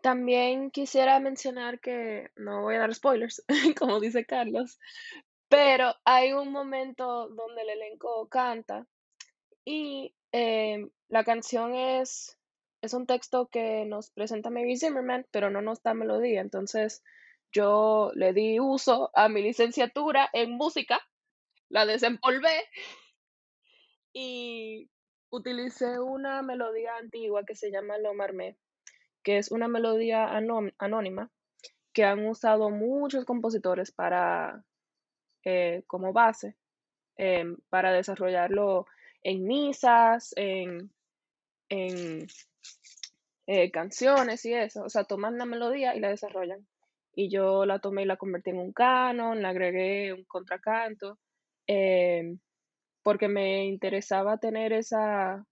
También 0.00 0.70
quisiera 0.70 1.20
mencionar 1.20 1.80
que 1.80 2.30
no 2.36 2.62
voy 2.62 2.76
a 2.76 2.80
dar 2.80 2.94
spoilers, 2.94 3.44
como 3.78 4.00
dice 4.00 4.24
Carlos, 4.24 4.78
pero 5.48 5.94
hay 6.04 6.32
un 6.32 6.50
momento 6.50 7.28
donde 7.28 7.62
el 7.62 7.70
elenco 7.70 8.28
canta 8.28 8.86
y 9.64 10.14
em, 10.32 10.90
la 11.08 11.24
canción 11.24 11.74
es, 11.74 12.38
es 12.82 12.94
un 12.94 13.06
texto 13.06 13.48
que 13.48 13.84
nos 13.84 14.10
presenta 14.10 14.50
Mary 14.50 14.76
Zimmerman, 14.76 15.26
pero 15.30 15.50
no 15.50 15.60
nos 15.60 15.82
da 15.82 15.94
melodía. 15.94 16.40
Entonces, 16.40 17.02
yo 17.52 18.12
le 18.14 18.32
di 18.32 18.60
uso 18.60 19.10
a 19.14 19.28
mi 19.28 19.42
licenciatura 19.42 20.28
en 20.32 20.52
música, 20.52 21.00
la 21.68 21.86
desempolvé 21.86 22.64
y 24.12 24.88
utilicé 25.30 25.98
una 25.98 26.42
melodía 26.42 26.96
antigua 26.96 27.44
que 27.44 27.54
se 27.54 27.70
llama 27.70 27.98
Lo 27.98 28.14
Marmé, 28.14 28.56
que 29.22 29.38
es 29.38 29.50
una 29.50 29.68
melodía 29.68 30.28
anónima 30.78 31.30
que 31.92 32.04
han 32.04 32.26
usado 32.26 32.70
muchos 32.70 33.24
compositores 33.24 33.90
para 33.90 34.62
eh, 35.44 35.82
como 35.86 36.12
base 36.12 36.56
em, 37.16 37.56
para 37.70 37.92
desarrollarlo 37.92 38.86
en 39.22 39.46
misas, 39.46 40.32
en, 40.36 40.92
en 41.68 42.26
eh, 43.46 43.70
canciones 43.70 44.44
y 44.44 44.54
eso. 44.54 44.82
O 44.84 44.90
sea, 44.90 45.04
toman 45.04 45.38
la 45.38 45.46
melodía 45.46 45.96
y 45.96 46.00
la 46.00 46.10
desarrollan 46.10 46.66
y 47.16 47.30
yo 47.30 47.64
la 47.64 47.78
tomé 47.78 48.02
y 48.02 48.04
la 48.04 48.18
convertí 48.18 48.50
en 48.50 48.58
un 48.58 48.72
canon, 48.72 49.40
le 49.40 49.48
agregué 49.48 50.12
un 50.12 50.24
contracanto, 50.24 51.18
em, 51.66 52.38
porque 53.06 53.28
me 53.28 53.66
interesaba 53.66 54.36
tener 54.36 54.72
esa, 54.72 55.46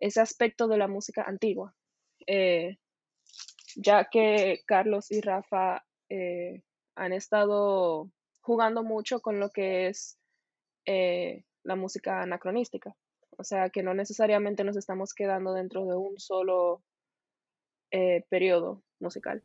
ese 0.00 0.20
aspecto 0.20 0.66
de 0.66 0.76
la 0.76 0.88
música 0.88 1.22
antigua, 1.22 1.72
eh, 2.26 2.78
ya 3.76 4.08
que 4.10 4.62
Carlos 4.66 5.12
y 5.12 5.20
Rafa 5.20 5.84
eh, 6.08 6.64
han 6.96 7.12
estado 7.12 8.10
jugando 8.40 8.82
mucho 8.82 9.20
con 9.20 9.38
lo 9.38 9.50
que 9.50 9.86
es 9.86 10.18
eh, 10.86 11.44
la 11.62 11.76
música 11.76 12.22
anacronística, 12.22 12.96
o 13.38 13.44
sea 13.44 13.70
que 13.70 13.84
no 13.84 13.94
necesariamente 13.94 14.64
nos 14.64 14.76
estamos 14.76 15.14
quedando 15.14 15.52
dentro 15.52 15.86
de 15.86 15.94
un 15.94 16.18
solo 16.18 16.82
periodo 18.28 18.82
musical. 18.98 19.40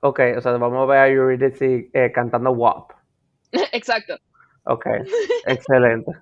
Ok, 0.00 0.20
o 0.36 0.40
sea, 0.42 0.52
vamos 0.52 0.82
a 0.82 0.84
ver 0.84 0.98
a 0.98 1.08
Eurydice 1.08 1.88
eh, 1.94 2.12
cantando 2.12 2.50
WAP. 2.50 2.92
Exacto. 3.72 4.18
Ok, 4.64 4.86
excelente. 5.46 6.12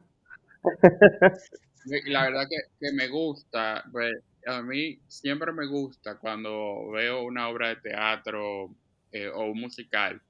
La 2.06 2.24
verdad 2.24 2.46
que, 2.48 2.92
me 2.92 3.08
gusta, 3.08 3.84
pues, 3.90 4.14
a 4.46 4.62
mí 4.62 4.98
siempre 5.08 5.52
me 5.52 5.66
gusta 5.66 6.18
cuando 6.18 6.90
veo 6.90 7.22
una 7.22 7.48
obra 7.48 7.68
de 7.68 7.76
teatro 7.76 8.74
eh, 9.12 9.28
o 9.28 9.44
un 9.46 9.60
musical, 9.60 10.20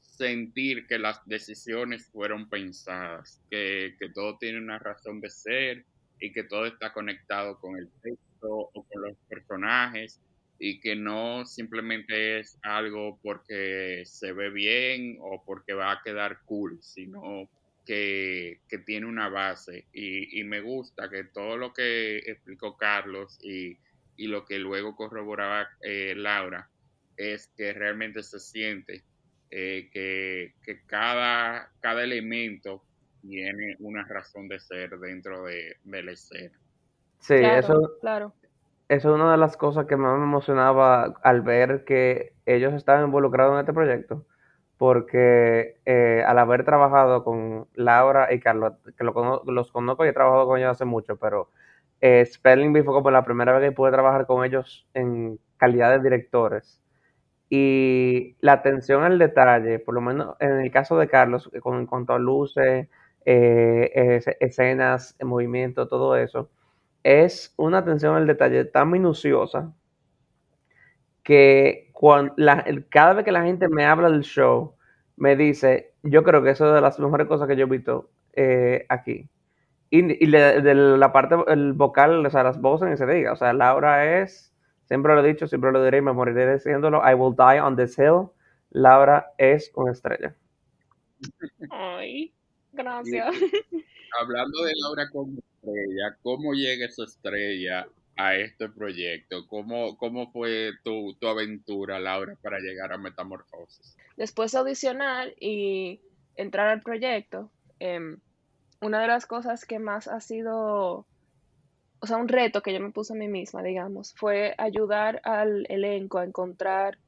sentir 0.00 0.86
que 0.86 0.98
las 0.98 1.26
decisiones 1.26 2.06
fueron 2.06 2.48
pensadas, 2.48 3.40
que, 3.50 3.96
que 3.98 4.10
todo 4.10 4.36
tiene 4.38 4.58
una 4.58 4.78
razón 4.78 5.20
de 5.20 5.30
ser 5.30 5.84
y 6.20 6.32
que 6.32 6.44
todo 6.44 6.66
está 6.66 6.92
conectado 6.92 7.58
con 7.58 7.76
el 7.76 7.88
texto 8.02 8.70
o 8.72 8.86
con 8.86 9.02
los 9.02 9.16
personajes 9.28 10.20
y 10.58 10.78
que 10.80 10.94
no 10.94 11.44
simplemente 11.44 12.38
es 12.38 12.56
algo 12.62 13.18
porque 13.22 14.02
se 14.06 14.32
ve 14.32 14.50
bien 14.50 15.18
o 15.20 15.42
porque 15.44 15.72
va 15.72 15.90
a 15.90 16.00
quedar 16.04 16.38
cool, 16.44 16.78
sino 16.80 17.48
que, 17.84 18.60
tiene 18.86 19.06
una 19.06 19.28
base. 19.28 19.86
Y, 19.92 20.42
me 20.44 20.60
gusta 20.60 21.08
que 21.08 21.24
todo 21.24 21.56
lo 21.56 21.72
que 21.72 22.18
explicó 22.18 22.76
Carlos 22.76 23.38
y, 23.42 23.78
lo 24.18 24.44
que 24.44 24.58
luego 24.58 24.94
corroboraba 24.94 25.68
eh, 25.80 26.14
Laura 26.16 26.70
es 27.16 27.48
que 27.56 27.72
realmente 27.72 28.22
se 28.22 28.38
siente 28.38 29.02
eh, 29.50 29.90
que, 29.92 30.54
cada, 30.86 31.72
cada 31.80 32.04
elemento 32.04 32.84
tiene 33.20 33.76
una 33.80 34.04
razón 34.04 34.48
de 34.48 34.60
ser 34.60 34.90
dentro 34.98 35.44
de, 35.44 35.76
la 35.84 36.12
escena. 36.12 36.56
Sí, 37.18 37.34
eso, 37.34 37.98
claro 38.00 38.34
eso 38.92 39.08
es 39.08 39.14
una 39.14 39.32
de 39.32 39.38
las 39.38 39.56
cosas 39.56 39.86
que 39.86 39.96
más 39.96 40.18
me 40.18 40.24
emocionaba 40.24 41.14
al 41.22 41.40
ver 41.40 41.84
que 41.84 42.34
ellos 42.44 42.74
estaban 42.74 43.06
involucrados 43.06 43.54
en 43.54 43.60
este 43.60 43.72
proyecto, 43.72 44.26
porque 44.82 45.78
eh, 45.86 46.24
al 46.26 46.40
haber 46.40 46.64
trabajado 46.64 47.22
con 47.22 47.68
Laura 47.74 48.32
y 48.34 48.40
Carlos, 48.40 48.72
que 48.98 49.04
los 49.04 49.70
conozco 49.70 50.04
y 50.04 50.08
he 50.08 50.12
trabajado 50.12 50.44
con 50.48 50.58
ellos 50.58 50.72
hace 50.72 50.84
mucho, 50.84 51.16
pero 51.18 51.50
eh, 52.00 52.26
Spelling 52.26 52.72
Bee 52.72 52.82
fue 52.82 52.92
como 52.92 53.12
la 53.12 53.24
primera 53.24 53.56
vez 53.56 53.70
que 53.70 53.76
pude 53.76 53.92
trabajar 53.92 54.26
con 54.26 54.44
ellos 54.44 54.88
en 54.94 55.38
calidad 55.56 55.92
de 55.92 56.02
directores. 56.02 56.82
y 57.50 58.36
la 58.40 58.54
atención 58.54 59.04
al 59.04 59.18
detalle, 59.20 59.78
por 59.78 59.94
lo 59.94 60.00
menos 60.02 60.36
en 60.40 60.60
el 60.60 60.70
caso 60.72 60.98
de 60.98 61.08
Carlos, 61.08 61.50
con, 61.62 61.78
en 61.80 61.86
cuanto 61.86 62.14
a 62.14 62.18
luces, 62.18 62.88
eh, 63.24 64.20
escenas, 64.40 65.16
movimiento, 65.22 65.88
todo 65.88 66.16
eso, 66.16 66.50
es 67.04 67.54
una 67.58 67.78
atención 67.78 68.16
al 68.16 68.26
detalle 68.26 68.64
tan 68.66 68.90
minuciosa 68.90 69.74
que 71.22 71.90
cuando 71.92 72.34
cada 72.90 73.14
vez 73.14 73.24
que 73.24 73.32
la 73.32 73.44
gente 73.44 73.68
me 73.68 73.84
habla 73.84 74.10
del 74.10 74.22
show, 74.22 74.74
me 75.16 75.36
dice, 75.36 75.94
yo 76.02 76.22
creo 76.24 76.42
que 76.42 76.50
eso 76.50 76.66
es 76.68 76.74
de 76.74 76.80
las 76.80 76.98
mejores 76.98 77.26
cosas 77.26 77.46
que 77.48 77.56
yo 77.56 77.66
he 77.66 77.68
visto 77.68 78.10
eh, 78.32 78.86
aquí. 78.88 79.28
Y, 79.90 80.02
de, 80.02 80.74
la 80.74 81.12
parte, 81.12 81.36
el 81.48 81.74
vocal, 81.74 82.24
o 82.24 82.30
sea, 82.30 82.42
las 82.42 82.60
voces 82.60 82.88
ni 82.88 82.96
se 82.96 83.06
diga. 83.06 83.32
O 83.32 83.36
sea, 83.36 83.52
Laura 83.52 84.22
es, 84.22 84.54
siempre 84.86 85.14
lo 85.14 85.22
he 85.22 85.28
dicho, 85.28 85.46
siempre 85.46 85.70
lo 85.70 85.84
diré 85.84 85.98
y 85.98 86.02
me 86.02 86.14
moriré 86.14 86.54
diciéndolo, 86.54 87.02
I 87.08 87.14
will 87.14 87.36
die 87.36 87.60
on 87.60 87.76
this 87.76 87.98
hill. 87.98 88.30
Laura 88.70 89.32
es 89.36 89.70
una 89.74 89.92
estrella. 89.92 90.34
Ay, 91.70 92.32
gracias. 92.72 93.36
hablando 94.18 94.64
de 94.64 94.72
Laura 94.82 95.08
como 95.12 95.38
estrella, 95.38 96.16
¿cómo 96.22 96.54
llega 96.54 96.86
esa 96.86 97.04
estrella 97.04 97.86
a 98.22 98.36
este 98.36 98.68
proyecto? 98.68 99.46
¿Cómo, 99.48 99.96
cómo 99.96 100.30
fue 100.30 100.70
tu, 100.84 101.14
tu 101.14 101.26
aventura, 101.26 101.98
Laura, 101.98 102.36
para 102.40 102.60
llegar 102.60 102.92
a 102.92 102.98
Metamorfosis? 102.98 103.96
Después 104.16 104.52
de 104.52 104.58
audicionar 104.58 105.32
y 105.40 106.00
entrar 106.36 106.68
al 106.68 106.82
proyecto, 106.82 107.50
em, 107.80 108.18
una 108.80 109.00
de 109.00 109.08
las 109.08 109.26
cosas 109.26 109.64
que 109.64 109.78
más 109.78 110.06
ha 110.06 110.20
sido, 110.20 111.06
o 112.00 112.06
sea, 112.06 112.16
un 112.16 112.28
reto 112.28 112.62
que 112.62 112.72
yo 112.72 112.80
me 112.80 112.92
puse 112.92 113.12
a 113.12 113.16
mí 113.16 113.26
misma, 113.26 113.62
digamos, 113.62 114.14
fue 114.14 114.54
ayudar 114.56 115.20
al 115.24 115.66
elenco 115.68 116.18
a 116.18 116.24
encontrar 116.24 116.98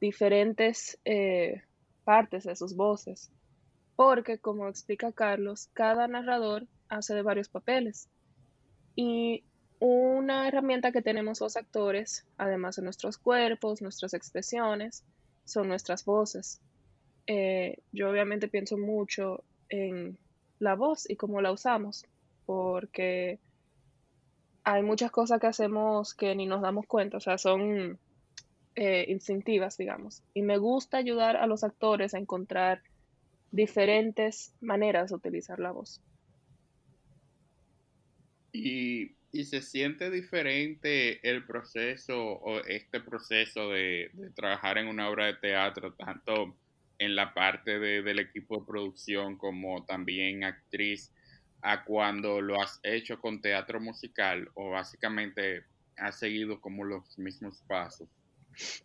diferentes 0.00 0.98
eh, 1.04 1.62
partes 2.04 2.44
de 2.44 2.54
sus 2.54 2.76
voces. 2.76 3.32
Porque, 3.96 4.38
como 4.38 4.68
explica 4.68 5.10
Carlos, 5.10 5.70
cada 5.72 6.06
narrador 6.06 6.66
hace 6.88 7.14
de 7.14 7.22
varios 7.22 7.48
papeles. 7.48 8.08
Y 8.94 9.42
una 9.78 10.48
herramienta 10.48 10.92
que 10.92 11.02
tenemos 11.02 11.40
los 11.40 11.56
actores, 11.56 12.26
además 12.38 12.76
de 12.76 12.82
nuestros 12.82 13.18
cuerpos, 13.18 13.82
nuestras 13.82 14.14
expresiones, 14.14 15.04
son 15.44 15.68
nuestras 15.68 16.04
voces. 16.04 16.60
Eh, 17.26 17.78
yo 17.92 18.10
obviamente 18.10 18.48
pienso 18.48 18.78
mucho 18.78 19.42
en 19.68 20.18
la 20.58 20.74
voz 20.74 21.08
y 21.08 21.16
cómo 21.16 21.40
la 21.40 21.52
usamos, 21.52 22.06
porque 22.46 23.38
hay 24.64 24.82
muchas 24.82 25.10
cosas 25.10 25.40
que 25.40 25.46
hacemos 25.46 26.14
que 26.14 26.34
ni 26.34 26.46
nos 26.46 26.62
damos 26.62 26.86
cuenta, 26.86 27.18
o 27.18 27.20
sea, 27.20 27.38
son 27.38 27.98
eh, 28.74 29.06
instintivas, 29.08 29.76
digamos. 29.76 30.22
Y 30.34 30.42
me 30.42 30.58
gusta 30.58 30.98
ayudar 30.98 31.36
a 31.36 31.46
los 31.46 31.64
actores 31.64 32.14
a 32.14 32.18
encontrar 32.18 32.82
diferentes 33.50 34.52
maneras 34.60 35.10
de 35.10 35.16
utilizar 35.16 35.58
la 35.60 35.72
voz. 35.72 36.00
Y, 38.52 39.14
se 39.44 39.62
siente 39.62 40.10
diferente 40.10 41.28
el 41.28 41.44
proceso 41.44 42.18
o 42.18 42.60
este 42.60 43.00
proceso 43.00 43.70
de, 43.70 44.10
de, 44.12 44.30
trabajar 44.30 44.78
en 44.78 44.88
una 44.88 45.08
obra 45.08 45.26
de 45.26 45.34
teatro, 45.34 45.92
tanto 45.94 46.56
en 46.98 47.14
la 47.14 47.34
parte 47.34 47.78
de, 47.78 48.02
del 48.02 48.18
equipo 48.18 48.58
de 48.58 48.66
producción 48.66 49.36
como 49.36 49.84
también 49.84 50.44
actriz, 50.44 51.12
a 51.62 51.84
cuando 51.84 52.40
lo 52.40 52.60
has 52.60 52.78
hecho 52.82 53.20
con 53.20 53.40
teatro 53.40 53.80
musical 53.80 54.50
o 54.54 54.70
básicamente 54.70 55.64
has 55.96 56.18
seguido 56.18 56.60
como 56.60 56.84
los 56.84 57.18
mismos 57.18 57.62
pasos? 57.66 58.08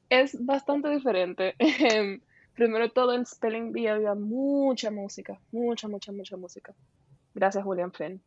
Es 0.09 0.43
bastante 0.43 0.89
diferente. 0.89 1.55
Primero 2.55 2.91
todo 2.91 3.13
en 3.13 3.25
Spelling 3.25 3.71
Bee 3.71 3.87
había 3.87 4.13
mucha 4.13 4.91
música, 4.91 5.39
mucha, 5.51 5.87
mucha, 5.87 6.11
mucha 6.11 6.37
música. 6.37 6.73
Gracias, 7.33 7.63
Julian 7.63 7.93
Fenn. 7.93 8.21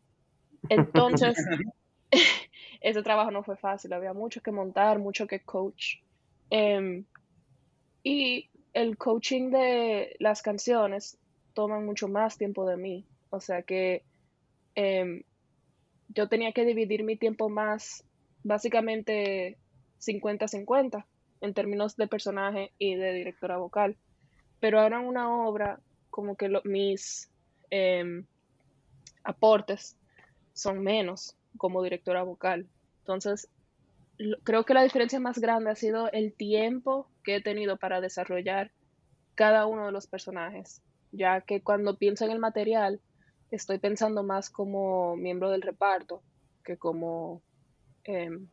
Entonces, 0.69 1.37
ese 2.85 3.03
trabajo 3.03 3.31
no 3.31 3.43
fue 3.43 3.57
fácil, 3.57 3.95
había 3.95 4.13
mucho 4.13 4.43
que 4.43 4.53
montar, 4.53 4.99
mucho 4.99 5.27
que 5.27 5.41
coach. 5.41 6.03
Em, 6.51 7.07
y 8.03 8.51
el 8.75 8.99
coaching 8.99 9.51
de 9.51 10.15
las 10.19 10.43
canciones 10.43 11.17
toma 11.55 11.81
mucho 11.81 12.09
más 12.09 12.37
tiempo 12.37 12.67
de 12.67 12.77
mí. 12.77 13.07
O 13.31 13.41
sea 13.41 13.63
que 13.63 14.05
em, 14.75 15.23
yo 16.09 16.29
tenía 16.29 16.53
que 16.53 16.67
dividir 16.67 17.05
mi 17.05 17.17
tiempo 17.17 17.49
más, 17.49 18.05
básicamente 18.43 19.57
50-50 19.99 21.07
en 21.41 21.55
términos 21.55 21.97
de 21.97 22.07
personaje 22.07 22.71
y 22.79 22.97
de 22.97 23.15
directora 23.15 23.57
vocal. 23.57 23.97
Pero 24.61 24.83
era 24.83 25.01
una 25.01 25.35
obra 25.47 25.81
como 26.11 26.37
que 26.37 26.51
mis 26.65 27.31
em, 27.71 28.27
aportes 29.23 29.97
son 30.53 30.83
menos 30.83 31.35
como 31.57 31.83
directora 31.83 32.23
vocal. 32.23 32.69
Entonces, 33.05 33.51
creo 34.45 34.65
que 34.65 34.73
la 34.73 34.83
diferencia 34.83 35.21
más 35.21 35.39
grande 35.39 35.71
ha 35.71 35.75
sido 35.75 36.11
el 36.13 36.33
tiempo 36.33 37.11
que 37.23 37.37
he 37.37 37.43
tenido 37.43 37.77
para 37.77 38.01
desarrollar 38.01 38.73
cada 39.35 39.67
uno 39.67 39.85
de 39.85 39.93
los 39.93 40.07
personajes, 40.07 40.83
ya 41.13 41.43
que 41.43 41.61
cuando 41.61 41.99
pienso 41.99 42.25
en 42.25 42.31
el 42.31 42.39
material 42.39 43.03
estoy 43.51 43.79
pensando 43.79 44.23
más 44.23 44.49
como 44.49 45.17
miembro 45.17 45.51
del 45.51 45.61
reparto 45.61 46.23
que 46.65 46.79
como 46.79 47.43
em, 48.05 48.49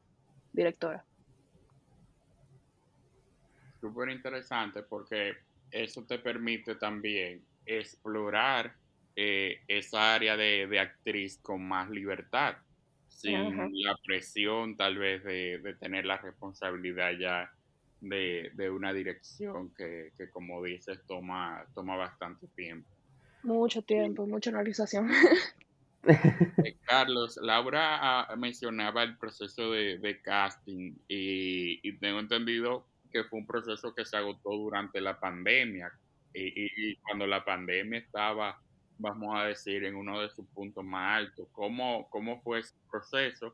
directora. 0.52 1.06
Súper 3.80 4.10
interesante 4.10 4.84
porque 4.84 5.38
eso 5.72 6.04
te 6.04 6.20
permite 6.20 6.76
también 6.76 7.42
explorar 7.66 8.76
eh, 9.16 9.62
esa 9.70 10.14
área 10.14 10.36
de 10.36 10.78
actriz 10.78 11.40
con 11.42 11.66
más 11.66 11.90
libertad 11.90 12.58
sin 13.12 13.84
la 13.84 13.97
presión 14.04 14.76
tal 14.78 14.97
vez 14.97 15.24
de, 15.24 15.76
tener 15.80 16.06
la 16.06 16.17
responsabilidad 16.17 17.12
ya 17.19 17.52
de, 18.00 18.69
una 18.71 18.93
dirección 18.93 19.74
que, 19.76 20.12
como 20.32 20.63
dices 20.63 21.00
toma, 21.08 21.65
toma 21.76 21.95
bastante 21.95 22.47
tiempo. 22.47 22.89
Mucho 23.43 23.82
tiempo, 23.82 24.26
mucha 24.26 24.50
organización. 24.50 25.10
Eh, 26.04 26.04
Carlos, 26.86 27.38
Laura 27.41 28.00
ah, 28.02 28.36
mencionaba 28.36 29.04
el 29.04 29.17
proceso 29.17 29.71
de, 29.71 30.19
casting 30.24 30.95
y, 31.08 31.97
tengo 31.97 32.19
entendido 32.19 32.88
que 33.12 33.24
fue 33.26 33.39
un 33.39 33.45
proceso 33.45 33.93
que 33.93 34.06
se 34.06 34.17
agotó 34.17 34.52
durante 34.52 35.02
la 35.02 35.19
pandemia 35.19 35.91
y 36.34 36.95
cuando 36.95 37.28
la 37.28 37.43
pandemia 37.43 38.00
estaba 38.00 38.58
vamos 39.02 39.36
a 39.36 39.46
decir, 39.46 39.84
en 39.84 39.96
uno 39.96 40.22
de 40.22 40.30
sus 40.30 40.46
puntos 40.48 40.84
más 40.84 41.18
altos. 41.18 41.48
¿Cómo, 41.52 42.08
cómo 42.10 42.40
fue 42.42 42.60
ese 42.60 42.74
proceso 42.90 43.54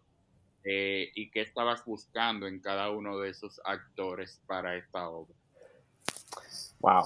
eh, 0.63 1.09
y 1.15 1.31
qué 1.31 1.41
estabas 1.41 1.83
buscando 1.85 2.47
en 2.47 2.59
cada 2.59 2.91
uno 2.91 3.17
de 3.17 3.29
esos 3.29 3.61
actores 3.63 4.41
para 4.45 4.75
esta 4.75 5.07
obra? 5.09 5.33
Wow, 6.79 7.05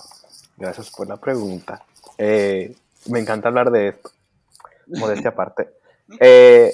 gracias 0.57 0.89
por 0.91 1.07
la 1.07 1.17
pregunta. 1.17 1.85
Eh, 2.17 2.75
me 3.09 3.19
encanta 3.19 3.47
hablar 3.47 3.71
de 3.71 3.89
esto, 3.89 4.11
modestia 4.87 5.29
aparte. 5.29 5.69
Eh, 6.19 6.73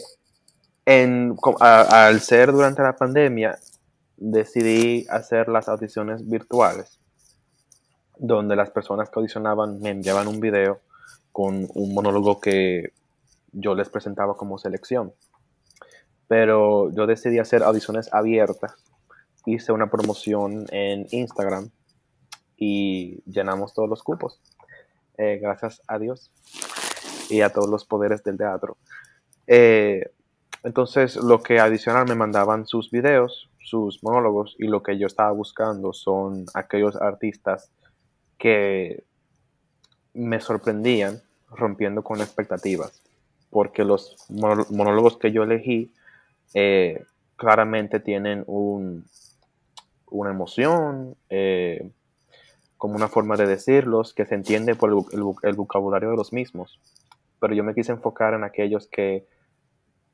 en, 0.84 1.36
al 1.60 2.22
ser 2.22 2.52
durante 2.52 2.82
la 2.82 2.96
pandemia, 2.96 3.60
decidí 4.16 5.06
hacer 5.12 5.48
las 5.48 5.70
audiciones 5.70 6.28
virtuales, 6.28 7.00
donde 8.18 8.56
las 8.56 8.72
personas 8.72 9.12
que 9.12 9.20
audicionaban 9.20 9.80
me 9.80 9.92
enviaban 9.92 10.28
un 10.28 10.40
video 10.40 10.82
con 11.38 11.68
un 11.76 11.94
monólogo 11.94 12.42
que 12.42 12.94
yo 13.52 13.76
les 13.76 13.90
presentaba 13.90 14.36
como 14.36 14.58
selección. 14.58 15.14
Pero 16.28 16.90
yo 16.90 17.06
decidí 17.06 17.38
hacer 17.38 17.62
audiciones 17.62 18.12
abiertas. 18.12 18.74
Hice 19.46 19.72
una 19.72 19.88
promoción 19.88 20.66
en 20.72 21.06
Instagram 21.12 21.70
y 22.58 23.22
llenamos 23.32 23.76
todos 23.76 23.88
los 23.88 24.02
cupos. 24.02 24.42
Eh, 25.20 25.38
gracias 25.40 25.84
a 25.88 26.00
Dios 26.00 26.32
y 27.30 27.42
a 27.42 27.54
todos 27.54 27.70
los 27.70 27.86
poderes 27.86 28.24
del 28.24 28.40
teatro. 28.40 28.78
Eh, 29.46 30.10
entonces, 30.64 31.18
lo 31.18 31.44
que 31.44 31.60
adicional 31.60 32.08
me 32.08 32.16
mandaban 32.16 32.66
sus 32.66 32.90
videos, 32.90 33.48
sus 33.60 34.04
monólogos, 34.04 34.56
y 34.58 34.66
lo 34.66 34.82
que 34.82 34.98
yo 34.98 35.06
estaba 35.06 35.34
buscando 35.34 35.94
son 35.94 36.48
aquellos 36.56 36.96
artistas 36.96 37.70
que 38.40 39.04
me 40.16 40.40
sorprendían 40.40 41.22
rompiendo 41.50 42.04
con 42.04 42.22
expectativas, 42.22 43.02
porque 43.50 43.84
los 43.84 44.16
monólogos 44.30 45.18
que 45.18 45.32
yo 45.32 45.44
elegí 45.44 45.94
eh, 46.54 47.06
claramente 47.36 48.00
tienen 48.00 48.44
un, 48.48 49.06
una 50.10 50.32
emoción, 50.32 51.16
eh, 51.30 51.92
como 52.78 52.96
una 52.96 53.08
forma 53.08 53.36
de 53.36 53.48
decirlos, 53.48 54.14
que 54.14 54.26
se 54.26 54.36
entiende 54.36 54.76
por 54.76 54.92
el, 54.92 55.54
vocabulario 55.56 56.12
de 56.12 56.16
los 56.18 56.32
mismos. 56.32 56.80
Pero 57.40 57.54
yo 57.54 57.64
me 57.64 57.74
quise 57.74 57.92
enfocar 57.92 58.34
en 58.34 58.44
aquellos 58.44 58.88
que 58.88 59.26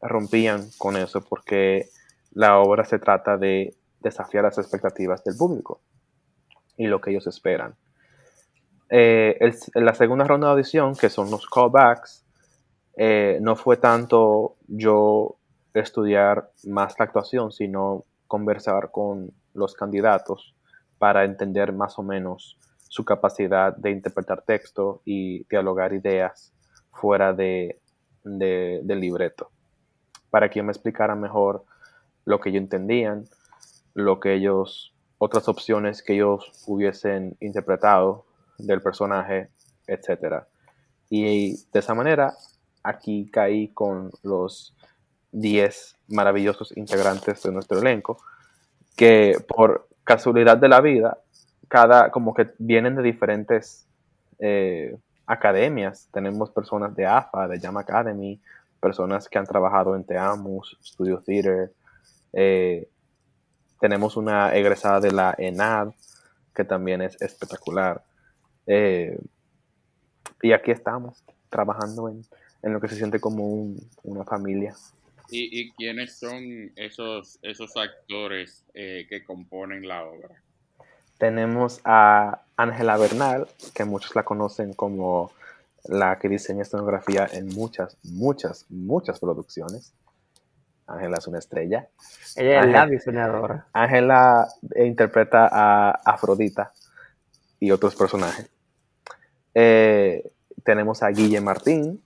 rompían 0.02 0.70
con 0.78 0.98
eso, 0.98 1.22
porque 1.22 1.90
la 2.32 2.60
obra 2.60 2.86
se 2.86 3.00
trata 3.00 3.38
de 3.38 3.76
desafiar 4.00 4.44
las 4.44 4.58
expectativas 4.58 5.24
del 5.24 5.38
público. 5.38 5.82
y 6.76 6.88
lo 6.88 7.00
que 7.02 7.12
ellos 7.12 7.28
esperan. 7.28 7.76
Eh, 8.96 9.40
la 9.74 9.96
segunda 9.96 10.24
ronda 10.24 10.46
de 10.46 10.52
audición, 10.52 10.96
que 10.96 11.10
son 11.10 11.32
los 11.32 11.48
callbacks, 11.48 12.24
eh, 12.96 13.40
no 13.42 13.56
fue 13.56 13.78
tanto 13.78 14.58
yo 14.68 15.38
estudiar 15.74 16.52
más 16.66 16.94
la 17.00 17.06
actuación, 17.06 17.52
sino 17.52 18.06
conversar 18.28 18.92
con 18.92 19.32
los 19.56 19.74
candidatos 19.74 20.54
para 21.00 21.24
entender 21.24 21.74
más 21.74 21.98
o 21.98 22.04
menos 22.04 22.56
su 22.88 23.04
capacidad 23.04 23.76
de 23.76 23.90
interpretar 23.90 24.44
texto 24.44 25.02
y 25.06 25.44
dialogar 25.46 25.94
ideas 25.94 26.54
fuera 26.92 27.34
de, 27.34 27.80
del 28.24 29.00
libreto, 29.00 29.50
para 30.30 30.52
que 30.52 30.60
yo 30.60 30.64
me 30.64 30.72
explicara 30.72 31.16
mejor 31.16 31.66
lo 32.26 32.40
que 32.40 32.50
ellos 32.50 32.62
entendían, 32.62 33.26
lo 33.96 34.20
que 34.20 34.36
ellos, 34.36 34.94
otras 35.18 35.48
opciones 35.48 36.04
que 36.04 36.14
ellos 36.14 36.52
hubiesen 36.68 37.36
interpretado 37.40 38.26
del 38.66 38.82
personaje, 38.82 39.50
etc. 39.88 40.44
Y 41.10 41.56
de 41.72 41.80
esa 41.80 41.94
manera, 41.94 42.36
aquí 42.84 43.30
caí 43.32 43.70
con 43.70 44.12
los 44.24 44.76
10 45.32 45.96
maravillosos 46.10 46.76
integrantes 46.78 47.42
de 47.44 47.52
nuestro 47.52 47.80
elenco, 47.80 48.18
que 48.96 49.38
por 49.48 49.88
casualidad 50.04 50.58
de 50.58 50.70
la 50.70 50.82
vida, 50.82 51.18
cada, 51.68 52.12
como 52.12 52.34
que 52.34 52.54
vienen 52.60 52.96
de 52.96 53.04
diferentes 53.04 53.88
eh, 54.40 54.98
academias. 55.26 56.08
Tenemos 56.12 56.52
personas 56.52 56.96
de 56.96 57.06
AFA, 57.06 57.48
de 57.48 57.60
Jam 57.60 57.78
Academy, 57.78 58.40
personas 58.80 59.30
que 59.30 59.40
han 59.40 59.46
trabajado 59.46 59.96
en 59.96 60.04
Teamus, 60.04 60.78
Studio 60.84 61.22
Theater. 61.26 61.72
Eh, 62.34 62.90
tenemos 63.80 64.18
una 64.18 64.54
egresada 64.54 65.00
de 65.00 65.12
la 65.12 65.36
ENAD, 65.38 65.90
que 66.54 66.64
también 66.64 67.02
es 67.02 67.20
espectacular. 67.22 68.04
Eh, 68.68 69.18
y 70.42 70.52
aquí 70.52 70.72
estamos, 70.72 71.24
trabajando 71.50 72.10
en, 72.10 72.26
lo 72.74 72.80
que 72.80 72.88
se 72.88 72.96
siente 72.96 73.20
como 73.20 73.76
una 74.04 74.24
familia. 74.24 74.76
¿Y, 75.30 75.72
quiénes 75.72 76.18
son 76.20 76.72
esos, 76.76 77.40
esos 77.42 77.76
actores 77.76 78.64
eh, 78.74 79.06
que 79.10 79.24
componen 79.24 79.88
la 79.88 80.04
obra? 80.04 80.30
Tenemos 81.18 81.82
a 81.86 82.44
Ángela 82.58 82.98
Bernal, 82.98 83.48
que 83.74 83.86
muchos 83.86 84.16
la 84.16 84.24
conocen 84.24 84.74
como 84.74 85.32
la 85.86 86.20
que 86.20 86.30
diseña 86.30 86.62
escenografía 86.62 87.28
en 87.32 87.48
muchas, 87.48 87.98
muchas, 88.04 88.66
muchas 88.70 89.20
producciones. 89.20 89.94
Ángela 90.86 91.18
es 91.18 91.28
una 91.28 91.40
estrella. 91.40 91.88
Ella 92.36 92.60
es 92.62 92.68
la 92.68 92.86
diseñadora. 92.86 93.68
Ángela 93.74 94.48
interpreta 94.76 95.50
a 95.52 95.92
Afrodita 96.06 96.74
y 97.60 97.72
otros 97.72 97.96
personajes. 97.96 98.53
Eh, 99.54 100.32
tenemos 100.64 101.04
a 101.04 101.10
Guille 101.10 101.42
Martín, 101.42 102.04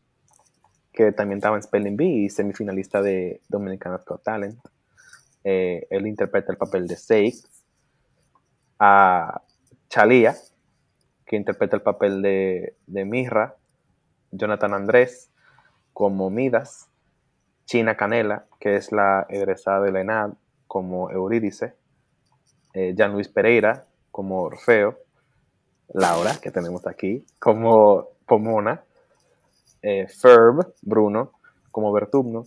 que 0.91 1.11
también 1.11 1.37
estaba 1.37 1.57
en 1.57 1.63
Spelling 1.63 1.95
Bee 1.95 2.25
y 2.25 2.29
semifinalista 2.29 3.01
de 3.01 3.41
Dominican 3.49 3.97
Got 4.05 4.23
Talent. 4.23 4.59
Eh, 5.43 5.87
él 5.89 6.07
interpreta 6.07 6.51
el 6.51 6.57
papel 6.57 6.87
de 6.87 6.95
Seix. 6.95 7.47
A 8.79 9.41
Chalía, 9.89 10.35
que 11.25 11.35
interpreta 11.35 11.75
el 11.75 11.81
papel 11.81 12.21
de, 12.21 12.75
de 12.85 13.05
Mirra. 13.05 13.55
Jonathan 14.31 14.73
Andrés, 14.73 15.31
como 15.93 16.29
Midas. 16.29 16.89
China 17.65 17.97
Canela, 17.97 18.45
que 18.59 18.77
es 18.77 18.91
la 18.91 19.25
egresada 19.29 19.81
de 19.81 19.91
la 19.91 20.01
ENAD, 20.01 20.33
como 20.67 21.11
Eurídice. 21.11 21.75
Eh, 22.73 22.93
Jean 22.95 23.11
Luis 23.11 23.27
Pereira, 23.27 23.85
como 24.09 24.41
Orfeo. 24.41 24.97
Laura, 25.97 26.37
que 26.39 26.51
tenemos 26.51 26.85
aquí, 26.85 27.25
como 27.39 28.09
Pomona 28.27 28.83
eh, 29.81 30.07
Ferb, 30.07 30.75
Bruno, 30.83 31.31
como 31.71 31.91
Bertumno, 31.91 32.45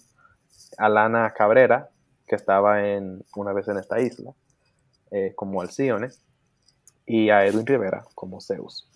Alana 0.79 1.35
Cabrera, 1.37 1.91
que 2.29 2.37
estaba 2.37 2.87
en 2.89 3.25
Una 3.35 3.53
vez 3.53 3.67
en 3.67 3.79
esta 3.79 4.01
isla, 4.01 4.33
eh, 5.11 5.33
como 5.35 5.61
Alcione, 5.61 6.11
y 7.07 7.31
a 7.31 7.45
Edwin 7.45 7.67
Rivera 7.67 8.05
como 8.15 8.41
Zeus. 8.41 8.87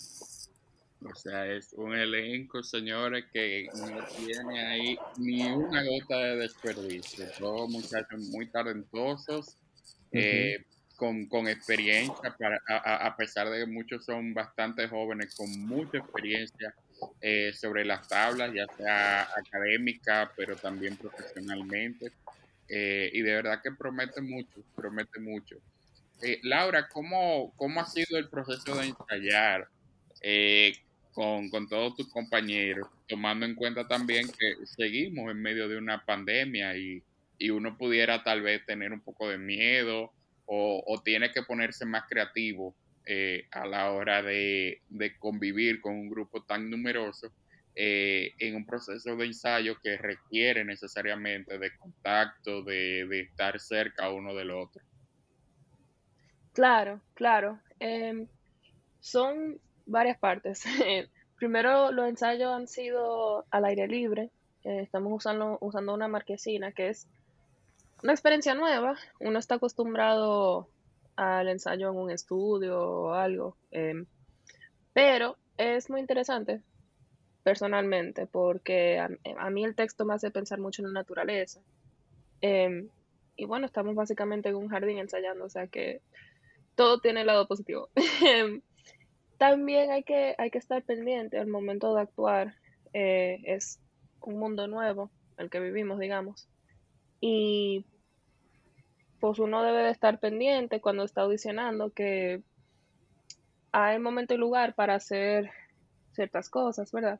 O 1.04 1.14
sea, 1.16 1.46
es 1.46 1.72
un 1.72 1.92
elenco, 1.92 2.62
señores, 2.62 3.24
que 3.32 3.66
no 3.74 4.04
tiene 4.16 4.66
ahí 4.66 4.96
ni 5.18 5.50
una 5.50 5.82
gota 5.84 6.16
de 6.16 6.36
desperdicio. 6.36 7.26
Todos 7.40 7.68
muchachos 7.68 8.20
muy 8.30 8.46
talentosos, 8.46 9.56
eh, 10.12 10.64
con, 11.28 11.48
experiencia, 11.48 12.34
para, 12.38 12.60
a, 12.68 13.06
a, 13.06 13.16
pesar 13.16 13.50
de 13.50 13.60
que 13.60 13.66
muchos 13.66 14.04
son 14.04 14.34
bastante 14.34 14.88
jóvenes, 14.88 15.34
con 15.34 15.50
mucha 15.66 15.98
experiencia 15.98 16.74
eh, 17.20 17.52
sobre 17.52 17.84
las 17.84 18.06
tablas, 18.08 18.52
ya 18.52 18.66
sea 18.76 19.22
académica, 19.36 20.32
pero 20.36 20.56
también 20.56 20.96
profesionalmente. 20.96 22.12
Eh, 22.68 23.10
y 23.12 23.22
de 23.22 23.34
verdad 23.34 23.60
que 23.62 23.72
promete 23.72 24.20
mucho, 24.20 24.62
promete 24.74 25.20
mucho. 25.20 25.56
Eh, 26.22 26.40
Laura, 26.42 26.88
¿cómo, 26.88 27.52
¿cómo 27.56 27.80
ha 27.80 27.86
sido 27.86 28.18
el 28.18 28.28
proceso 28.28 28.74
de 28.76 28.86
ensayar 28.86 29.68
con, 31.12 31.50
con 31.50 31.68
todos 31.68 31.96
tus 31.96 32.08
compañeros, 32.08 32.88
tomando 33.06 33.44
en 33.46 33.54
cuenta 33.54 33.86
también 33.86 34.26
que 34.28 34.66
seguimos 34.66 35.30
en 35.30 35.40
medio 35.40 35.68
de 35.68 35.76
una 35.76 36.04
pandemia 36.04 36.76
y, 36.76 37.02
y 37.38 37.50
uno 37.50 37.76
pudiera 37.76 38.24
tal 38.24 38.42
vez 38.42 38.64
tener 38.64 38.92
un 38.92 39.00
poco 39.00 39.28
de 39.28 39.38
miedo 39.38 40.12
o, 40.46 41.00
tiene 41.04 41.30
que 41.32 41.42
ponerse 41.42 41.84
más 41.84 42.04
creativo 42.08 42.74
eh, 43.06 43.46
a 43.50 43.66
la 43.66 43.90
hora 43.92 44.22
de, 44.22 44.80
convivir 45.18 45.80
con 45.80 45.94
un 45.94 46.08
grupo 46.08 46.42
tan 46.42 46.70
numeroso 46.70 47.32
eh, 47.74 48.32
en 48.38 48.56
un 48.56 48.66
proceso 48.66 49.16
de 49.16 49.26
ensayo 49.26 49.76
que 49.82 49.96
requiere 49.96 50.64
necesariamente 50.64 51.58
de 51.58 51.76
contacto, 51.76 52.62
de, 52.62 53.20
estar 53.20 53.58
cerca 53.58 54.10
uno 54.10 54.34
del 54.34 54.50
otro. 54.50 54.82
Claro, 56.52 57.00
claro. 57.14 57.60
Em, 57.80 58.28
son 59.00 59.60
varias 59.86 60.18
partes. 60.18 60.64
Primero, 61.36 61.90
los 61.90 62.08
ensayos 62.08 62.52
han 62.52 62.68
sido 62.68 63.44
al 63.50 63.64
aire 63.64 63.88
libre. 63.88 64.30
Eh, 64.62 64.82
estamos 64.82 65.12
usando, 65.12 65.58
usando 65.60 65.92
una 65.92 66.08
marquesina 66.08 66.72
que 66.72 66.90
es 66.90 67.08
una 68.02 68.12
experiencia 68.12 68.54
nueva. 68.54 68.96
Uno 69.20 69.38
está 69.38 69.56
acostumbrado 69.56 70.68
al 71.16 71.48
ensayo 71.48 71.90
en 71.90 71.96
un 71.96 72.10
estudio 72.10 72.80
o 72.80 73.12
algo. 73.12 73.56
Em, 73.70 74.06
pero 74.92 75.36
es 75.56 75.90
muy 75.90 76.00
interesante 76.00 76.62
personalmente 77.42 78.26
porque 78.26 78.98
a, 78.98 79.50
mí 79.50 79.64
el 79.64 79.74
texto 79.74 80.04
me 80.04 80.14
hace 80.14 80.30
pensar 80.30 80.58
mucho 80.58 80.82
en 80.82 80.88
la 80.88 81.00
naturaleza. 81.00 81.60
Em, 82.40 82.88
y 83.36 83.44
bueno, 83.44 83.66
estamos 83.66 83.94
básicamente 83.94 84.48
en 84.48 84.56
un 84.56 84.68
jardín 84.68 84.98
ensayando, 84.98 85.44
o 85.44 85.50
sea 85.50 85.66
que 85.66 86.00
todo 86.74 87.00
tiene 87.00 87.24
lado 87.24 87.46
positivo. 87.46 87.88
Em, 88.26 88.62
también 89.38 89.90
hay 89.90 90.04
que, 90.04 90.34
hay 90.38 90.50
que 90.50 90.58
estar 90.58 90.82
pendiente 90.82 91.38
al 91.38 91.48
momento 91.48 91.94
de 91.94 92.02
actuar. 92.02 92.54
Eh, 92.92 93.40
es 93.44 93.80
un 94.20 94.38
mundo 94.38 94.66
nuevo 94.68 95.10
el 95.36 95.50
que 95.50 95.60
vivimos, 95.60 95.98
digamos. 95.98 96.48
Y 97.26 97.86
pues 99.18 99.38
uno 99.38 99.62
debe 99.62 99.82
de 99.84 99.90
estar 99.92 100.20
pendiente 100.20 100.82
cuando 100.82 101.04
está 101.04 101.22
audicionando 101.22 101.88
que 101.88 102.42
hay 103.72 103.98
momento 103.98 104.34
y 104.34 104.36
lugar 104.36 104.74
para 104.74 104.96
hacer 104.96 105.50
ciertas 106.12 106.50
cosas, 106.50 106.92
¿verdad? 106.92 107.18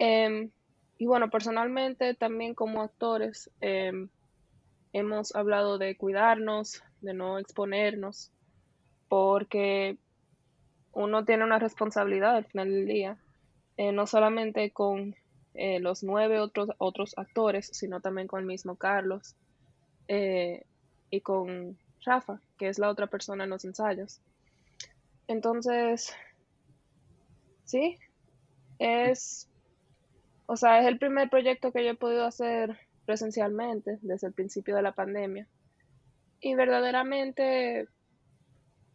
Em, 0.00 0.50
y 0.98 1.06
bueno, 1.06 1.30
personalmente 1.30 2.14
también 2.14 2.56
como 2.56 2.82
actores 2.82 3.48
em, 3.60 4.08
hemos 4.92 5.36
hablado 5.36 5.78
de 5.78 5.96
cuidarnos, 5.96 6.82
de 7.00 7.14
no 7.14 7.38
exponernos, 7.38 8.32
porque 9.06 9.98
uno 10.90 11.24
tiene 11.24 11.44
una 11.44 11.60
responsabilidad 11.60 12.34
al 12.34 12.46
final 12.46 12.72
del 12.72 12.86
día, 12.86 13.18
eh, 13.76 13.92
no 13.92 14.08
solamente 14.08 14.72
con 14.72 15.14
eh, 15.56 15.80
los 15.80 16.02
nueve 16.02 16.38
otros, 16.40 16.70
otros 16.78 17.14
actores, 17.16 17.68
sino 17.72 18.00
también 18.00 18.28
con 18.28 18.40
el 18.40 18.46
mismo 18.46 18.76
Carlos. 18.76 19.34
Eh, 20.08 20.64
y 21.10 21.20
con 21.20 21.78
Rafa, 22.04 22.40
que 22.58 22.68
es 22.68 22.78
la 22.78 22.88
otra 22.88 23.06
persona 23.06 23.44
en 23.44 23.50
los 23.50 23.64
ensayos. 23.64 24.20
Entonces, 25.28 26.14
sí, 27.64 27.98
es, 28.78 29.48
o 30.46 30.56
sea, 30.56 30.80
es 30.80 30.86
el 30.86 30.98
primer 30.98 31.28
proyecto 31.28 31.72
que 31.72 31.84
yo 31.84 31.90
he 31.90 31.96
podido 31.96 32.24
hacer 32.24 32.78
presencialmente 33.04 33.98
desde 34.02 34.28
el 34.28 34.32
principio 34.32 34.76
de 34.76 34.82
la 34.82 34.92
pandemia. 34.92 35.46
Y 36.40 36.54
verdaderamente 36.54 37.88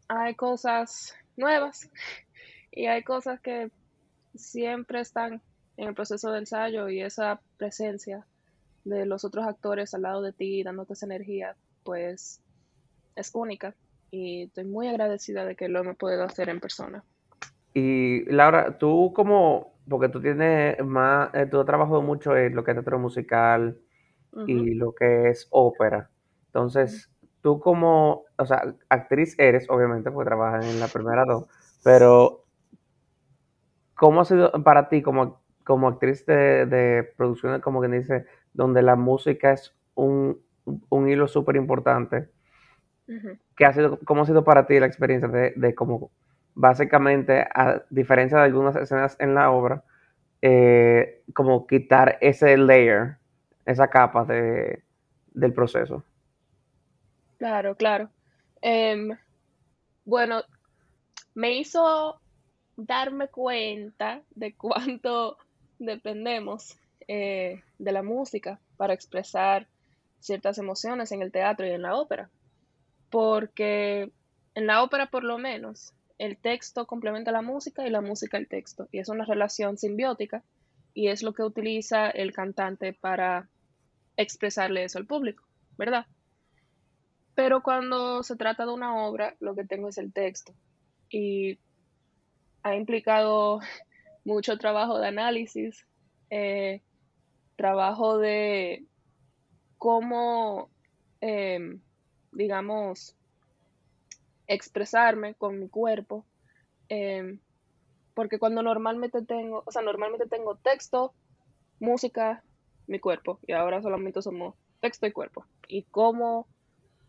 hay 0.08 0.36
cosas 0.36 1.16
nuevas 1.36 1.90
y 2.72 2.86
hay 2.86 3.04
cosas 3.04 3.42
que 3.42 3.72
siempre 4.36 5.02
están 5.02 5.42
en 5.78 5.88
el 5.90 5.96
proceso 5.96 6.32
de 6.32 6.40
ensayo 6.40 6.90
y 6.90 7.02
esa 7.02 7.42
presencia 7.58 8.26
de 8.84 9.06
los 9.06 9.24
otros 9.26 9.46
actores 9.46 9.94
al 9.94 10.04
lado 10.04 10.22
de 10.22 10.34
ti, 10.34 10.64
dándote 10.64 10.94
esa 10.94 11.06
energía, 11.06 11.56
pues 11.84 12.42
es 13.16 13.32
única. 13.34 13.76
y 14.14 14.44
estoy 14.44 14.66
muy 14.66 14.90
agradecida 14.90 15.46
de 15.46 15.56
que 15.56 15.70
lo 15.70 15.80
hemos 15.80 15.96
podido 15.96 16.24
hacer 16.26 16.50
en 16.50 16.60
persona. 16.60 17.02
Y 17.74 18.26
Laura, 18.26 18.78
tú 18.78 19.14
como, 19.16 19.74
porque 19.88 20.10
tú 20.10 20.22
tienes 20.22 20.84
más, 20.84 21.34
eh, 21.34 21.46
tú 21.50 21.60
has 21.60 21.66
trabajado 21.66 22.02
mucho 22.02 22.36
en 22.36 22.56
lo 22.56 22.64
que 22.64 22.72
es 22.72 22.76
teatro 22.76 23.00
musical 23.00 23.80
y 24.48 24.74
lo 24.76 24.94
que 24.94 25.30
es 25.30 25.48
ópera. 25.50 26.10
Entonces, 26.48 27.10
tú 27.42 27.60
como, 27.60 28.26
o 28.38 28.46
sea, 28.46 28.76
actriz 28.90 29.38
eres, 29.40 29.70
obviamente, 29.70 30.12
porque 30.12 30.28
trabajas 30.28 30.66
en 30.66 30.80
la 30.80 30.88
primera 30.88 31.26
dos, 31.26 31.46
pero 31.84 32.44
¿cómo 33.96 34.22
ha 34.22 34.26
sido 34.26 34.52
para 34.64 34.90
ti 34.90 35.02
como, 35.02 35.41
como 35.64 35.88
actriz 35.88 36.26
de, 36.26 36.66
de 36.66 37.04
producciones, 37.16 37.62
como 37.62 37.82
que 37.82 37.88
dice, 37.88 38.26
donde 38.54 38.82
la 38.82 38.96
música 38.96 39.52
es 39.52 39.74
un, 39.96 40.40
un 40.90 41.10
hilo 41.10 41.28
súper 41.28 41.56
importante? 41.56 42.30
¿Qué 43.58 43.66
ha 43.66 43.74
sido, 43.74 44.00
¿Cómo 44.06 44.22
ha 44.22 44.26
sido 44.26 44.44
para 44.44 44.66
ti 44.66 44.80
la 44.80 44.86
experiencia 44.86 45.28
de, 45.28 45.54
de 45.56 45.76
como 45.76 46.12
básicamente, 46.54 47.42
a 47.54 47.84
diferencia 47.90 48.38
de 48.38 48.44
algunas 48.46 48.76
escenas 48.76 49.16
en 49.20 49.36
la 49.36 49.52
obra, 49.52 49.84
eh, 50.42 51.24
como 51.34 51.68
quitar 51.68 52.18
ese 52.22 52.58
layer, 52.58 53.18
esa 53.66 53.88
capa 53.90 54.26
de, 54.26 54.84
del 55.34 55.54
proceso. 55.54 56.04
Claro, 57.38 57.76
claro. 57.76 58.10
Em, 58.62 59.18
bueno, 60.06 60.42
me 61.34 61.54
hizo 61.54 62.20
darme 62.76 63.28
cuenta 63.28 64.22
de 64.32 64.56
cuánto 64.56 65.38
dependemos 65.82 66.78
eh, 67.08 67.64
de 67.80 67.92
la 67.92 68.04
música 68.04 68.60
para 68.78 68.94
expresar 68.94 69.68
ciertas 70.20 70.58
emociones 70.58 71.12
en 71.12 71.22
el 71.22 71.32
teatro 71.32 71.66
y 71.66 71.72
en 71.72 71.82
la 71.82 71.96
ópera. 71.96 72.30
Porque 73.10 74.12
en 74.56 74.68
la 74.68 74.84
ópera, 74.84 75.08
por 75.08 75.24
lo 75.24 75.38
menos, 75.38 75.94
el 76.18 76.38
texto 76.38 76.86
complementa 76.86 77.32
la 77.32 77.42
música 77.42 77.86
y 77.86 77.90
la 77.90 78.02
música 78.02 78.38
el 78.38 78.48
texto. 78.48 78.88
Y 78.92 79.00
es 79.00 79.10
una 79.10 79.26
relación 79.26 79.78
simbiótica 79.78 80.44
y 80.94 81.08
es 81.08 81.24
lo 81.24 81.34
que 81.34 81.44
utiliza 81.44 82.10
el 82.10 82.32
cantante 82.32 82.94
para 82.94 83.50
expresarle 84.18 84.84
eso 84.84 85.00
al 85.00 85.06
público, 85.06 85.44
¿verdad? 85.78 86.06
Pero 87.34 87.64
cuando 87.64 88.24
se 88.24 88.36
trata 88.36 88.66
de 88.66 88.74
una 88.74 89.04
obra, 89.04 89.36
lo 89.40 89.56
que 89.56 89.64
tengo 89.64 89.90
es 89.90 89.98
el 89.98 90.14
texto 90.14 90.54
y 91.10 91.58
ha 92.62 92.76
implicado 92.76 93.62
mucho 94.24 94.58
trabajo 94.58 95.00
de 95.00 95.08
análisis, 95.08 95.86
eh, 96.30 96.82
trabajo 97.56 98.18
de 98.18 98.86
cómo, 99.78 100.70
em, 101.22 101.82
digamos, 102.32 103.16
expresarme 104.48 105.34
con 105.36 105.60
mi 105.60 105.70
cuerpo, 105.70 106.26
em, 106.90 107.40
porque 108.14 108.40
cuando 108.40 108.62
normalmente 108.62 109.22
tengo, 109.22 109.64
o 109.66 109.72
sea, 109.72 109.82
normalmente 109.82 110.28
tengo 110.28 110.56
texto, 110.56 111.14
música, 111.80 112.44
mi 112.88 113.00
cuerpo, 113.00 113.40
y 113.48 113.54
ahora 113.54 113.82
solamente 113.82 114.22
somos 114.22 114.56
texto 114.82 115.08
y 115.08 115.12
cuerpo, 115.12 115.46
y 115.68 115.84
cómo 115.84 116.48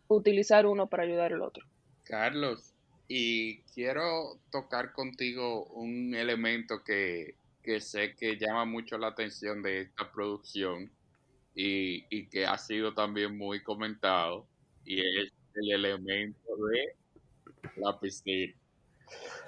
utilizar 0.09 0.66
uno 0.66 0.87
para 0.87 1.03
ayudar 1.03 1.33
al 1.33 1.42
otro. 1.42 1.66
Carlos, 2.05 2.71
y 3.08 3.62
quiero 3.74 4.38
tocar 4.50 4.92
contigo 4.92 5.66
un 5.66 6.14
elemento 6.14 6.82
que, 6.84 7.36
sé 7.80 8.14
que 8.16 8.36
llama 8.36 8.64
mucho 8.64 8.98
la 8.98 9.08
atención 9.08 9.62
de 9.62 9.82
esta 9.82 10.10
producción 10.10 10.90
y, 11.54 12.04
y 12.10 12.28
que 12.28 12.46
ha 12.46 12.58
sido 12.58 12.94
también 12.94 13.36
muy 13.36 13.62
comentado, 13.62 14.46
y 14.84 15.00
es 15.00 15.32
el 15.54 15.72
elemento 15.72 16.56
de 16.56 16.96
la 17.76 17.98
piscina. 17.98 18.54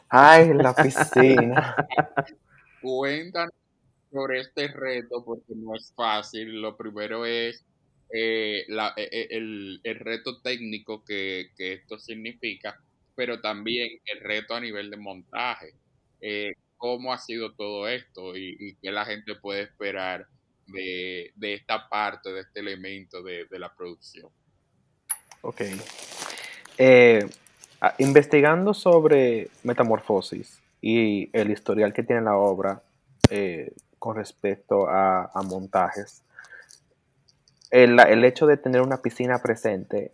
Ay, 0.09 0.53
la 0.53 0.75
piscina. 0.75 1.77
Cuéntanos 2.83 3.55
sobre 4.13 4.41
este 4.41 4.69
reto 4.69 5.25
porque 5.25 5.55
no 5.57 5.75
es 5.75 5.93
fácil. 5.95 6.61
Lo 6.61 6.77
primero 6.77 7.27
es 7.27 7.65
eh, 8.11 8.65
la, 8.69 8.93
e, 8.97 9.09
e, 9.11 9.37
el, 9.37 9.81
el, 9.83 9.99
reto 9.99 10.41
técnico 10.41 11.05
que, 11.05 11.51
que, 11.57 11.73
esto 11.73 11.99
significa, 11.99 12.81
pero 13.15 13.41
también 13.41 14.01
el 14.07 14.21
reto 14.21 14.55
a 14.55 14.61
nivel 14.61 14.91
de 14.91 14.97
montaje. 14.97 15.75
Eh, 16.21 16.53
¿Cómo 16.77 17.13
ha 17.13 17.19
sido 17.19 17.53
todo 17.55 17.89
esto 17.89 18.37
y, 18.37 18.77
qué 18.83 18.91
la 18.91 19.05
gente 19.05 19.35
puede 19.37 19.63
esperar 19.63 20.27
de, 20.67 21.33
de, 21.35 21.55
esta 21.55 21.89
parte, 21.89 22.33
de 22.33 22.41
este 22.41 22.61
elemento 22.61 23.23
de, 23.23 23.47
de 23.47 23.59
la 23.59 23.75
producción? 23.75 24.31
Ok. 25.43 25.63
Eh, 26.79 27.27
investigando 27.99 28.75
sobre 28.75 29.49
Metamorfosis 29.63 30.59
y 30.81 31.31
el 31.33 31.51
historial 31.51 31.93
que 31.93 32.03
tiene 32.03 32.23
la 32.23 32.37
obra 32.37 32.83
eh, 33.31 33.73
con 33.99 34.17
respecto 34.17 34.87
a, 34.89 35.31
montajes, 35.45 36.23
el, 37.71 38.25
hecho 38.25 38.47
de 38.47 38.57
tener 38.57 38.83
una 38.83 38.99
piscina 38.99 39.39
presente 39.39 40.13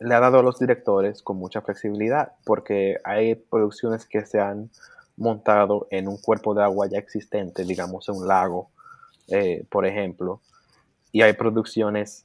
le 0.00 0.14
ha 0.14 0.20
dado 0.20 0.38
a 0.38 0.42
los 0.42 0.58
directores 0.58 1.22
con 1.22 1.36
mucha 1.36 1.60
flexibilidad, 1.60 2.32
porque 2.44 2.96
hay 3.04 3.34
producciones 3.34 4.06
que 4.06 4.24
se 4.24 4.40
han 4.40 4.70
montado 5.16 5.86
en 5.90 6.08
un 6.08 6.16
cuerpo 6.16 6.54
de 6.54 6.62
agua 6.62 6.88
ya 6.88 6.98
existente, 6.98 7.64
digamos 7.64 8.08
en 8.08 8.16
un 8.16 8.26
lago, 8.26 8.70
eh, 9.28 9.64
por 9.70 9.86
ejemplo, 9.86 10.40
y 11.12 11.20
hay 11.20 11.34
producciones 11.34 12.24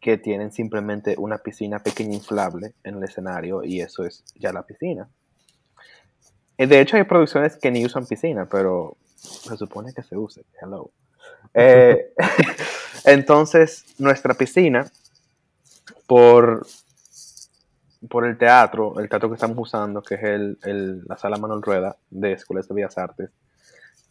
que 0.00 0.18
tienen 0.18 0.52
simplemente 0.52 1.16
una 1.18 1.38
piscina 1.38 1.80
pequeña 1.80 2.14
inflable 2.14 2.74
en 2.84 2.96
el 2.96 3.02
escenario 3.02 3.64
y 3.64 3.80
eso 3.80 4.04
es 4.04 4.22
ya 4.36 4.52
la 4.52 4.62
piscina. 4.62 5.08
De 6.56 6.80
hecho, 6.80 6.96
hay 6.96 7.02
producciones 7.02 7.56
que 7.56 7.70
ni 7.70 7.84
usan 7.84 8.06
piscina, 8.06 8.46
pero 8.46 8.96
se 9.16 9.56
supone 9.56 9.92
que 9.92 10.02
se 10.02 10.16
use. 10.16 10.44
Hello. 10.60 10.90
Eh, 11.58 12.12
entonces, 13.04 13.86
nuestra 13.98 14.34
piscina, 14.34 14.90
por, 16.06 16.66
por 18.08 18.26
el 18.26 18.38
teatro, 18.38 18.98
el 18.98 19.08
teatro 19.08 19.28
que 19.28 19.34
estamos 19.34 19.58
usando, 19.58 20.02
que 20.02 20.14
es 20.14 20.22
el, 20.22 21.04
la 21.06 21.16
sala 21.16 21.36
Manuel 21.36 21.62
Rueda 21.62 21.96
de 22.10 22.32
Escuelas 22.32 22.68
de 22.68 22.74
Bellas 22.74 22.98
Artes, 22.98 23.30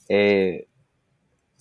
eh, 0.07 0.67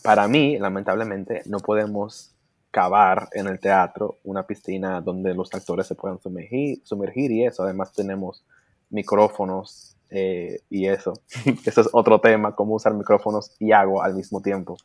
para 0.03 0.29
mí, 0.29 0.59
lamentablemente, 0.59 1.43
no 1.47 1.59
podemos 1.61 2.35
cavar 2.71 3.29
en 3.33 3.47
el 3.47 3.59
teatro 3.59 4.19
una 4.25 4.47
piscina 4.47 5.01
donde 5.01 5.33
los 5.35 5.53
actores 5.55 5.87
se 5.87 5.95
puedan 5.95 6.21
sumergir, 6.21 6.83
sumergir 6.85 7.31
y 7.31 7.47
eso. 7.47 7.63
Además 7.63 7.93
tenemos 7.93 8.45
micrófonos 8.91 9.97
eh, 10.11 10.61
y 10.69 10.87
eso. 10.87 11.15
eso 11.65 11.81
es 11.81 11.89
otro 11.93 12.21
tema, 12.21 12.55
cómo 12.55 12.75
usar 12.75 12.93
micrófonos 12.95 13.57
y 13.59 13.73
agua 13.73 14.05
al 14.05 14.15
mismo 14.15 14.43
tiempo. 14.43 14.77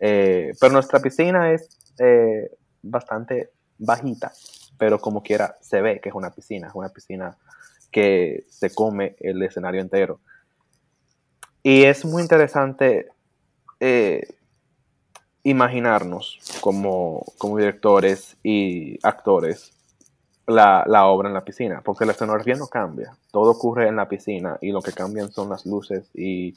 Eh, 0.00 0.52
pero 0.60 0.72
nuestra 0.72 1.00
piscina 1.00 1.52
es 1.52 1.68
bastante 2.80 3.50
bajita, 3.78 4.32
pero 4.78 5.00
como 5.00 5.22
quiera 5.22 5.56
se 5.60 5.80
ve 5.82 6.00
que 6.00 6.08
es 6.08 6.14
una 6.14 6.30
piscina, 6.30 6.68
es 6.68 6.74
una 6.74 6.88
piscina 6.88 7.36
que 7.90 8.44
se 8.48 8.74
come 8.74 9.16
el 9.20 9.42
escenario 9.42 9.80
entero. 9.80 10.20
Y 11.62 11.84
es 11.84 12.04
muy 12.04 12.22
interesante 12.22 13.08
imaginarnos 15.42 16.38
como, 16.60 17.24
directores 17.56 18.36
y 18.42 18.98
actores 19.06 19.72
la, 20.46 21.06
obra 21.06 21.28
en 21.28 21.34
la 21.34 21.44
piscina, 21.44 21.82
porque 21.84 22.06
la 22.06 22.12
escenografía 22.12 22.54
no 22.54 22.68
cambia, 22.68 23.16
todo 23.30 23.50
ocurre 23.50 23.88
en 23.88 23.96
la 23.96 24.08
piscina 24.08 24.58
y 24.60 24.72
lo 24.72 24.80
que 24.80 24.92
cambian 24.92 25.30
son 25.30 25.50
las 25.50 25.66
luces 25.66 26.08
y, 26.14 26.56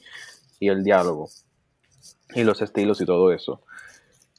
el 0.60 0.84
diálogo 0.84 1.28
y 2.36 2.44
los 2.44 2.62
estilos 2.62 3.02
y 3.02 3.06
todo 3.06 3.32
eso. 3.32 3.62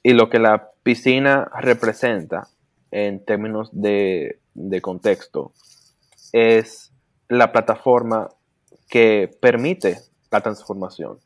Y 0.02 0.12
lo 0.12 0.30
que 0.30 0.38
la 0.38 0.70
piscina 0.82 1.50
representa 1.60 2.48
en 2.92 3.24
términos 3.24 3.70
de, 3.72 4.38
contexto 4.80 5.52
es 6.32 6.92
la 7.28 7.50
plataforma 7.50 8.28
que 8.88 9.28
permite 9.40 9.98
la 10.30 10.40
transformación. 10.40 11.18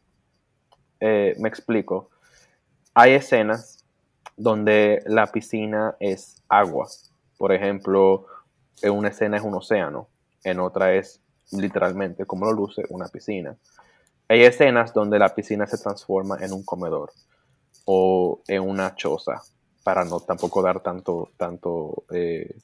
Eh, 1.01 1.35
me 1.39 1.49
explico 1.49 2.11
hay 2.99 3.13
escenas 3.13 3.85
donde 4.39 5.03
la 5.05 5.27
piscina 5.27 5.97
es 6.01 6.43
agua. 6.49 6.89
Por 7.37 7.53
ejemplo, 7.53 8.25
en 8.81 8.93
una 8.93 9.09
escena 9.09 9.37
es 9.37 9.43
un 9.43 9.53
océano, 9.53 10.09
en 10.43 10.61
otra 10.61 10.95
es 10.95 11.21
literalmente, 11.53 12.25
como 12.25 12.47
lo 12.47 12.53
luce, 12.53 12.85
una 12.89 13.09
piscina. 13.09 13.55
Hay 14.29 14.45
escenas 14.45 14.95
donde 14.95 15.19
la 15.19 15.35
piscina 15.35 15.67
se 15.67 15.77
transforma 15.77 16.39
en 16.41 16.55
un 16.55 16.65
comedor 16.65 17.13
o 17.85 18.41
en 18.49 18.63
una 18.63 18.95
choza, 18.95 19.43
para 19.87 20.05
no 20.05 20.19
tampoco 20.19 20.63
dar 20.63 20.81
tanto, 20.81 21.31
tanto, 21.37 22.03
eh, 22.11 22.57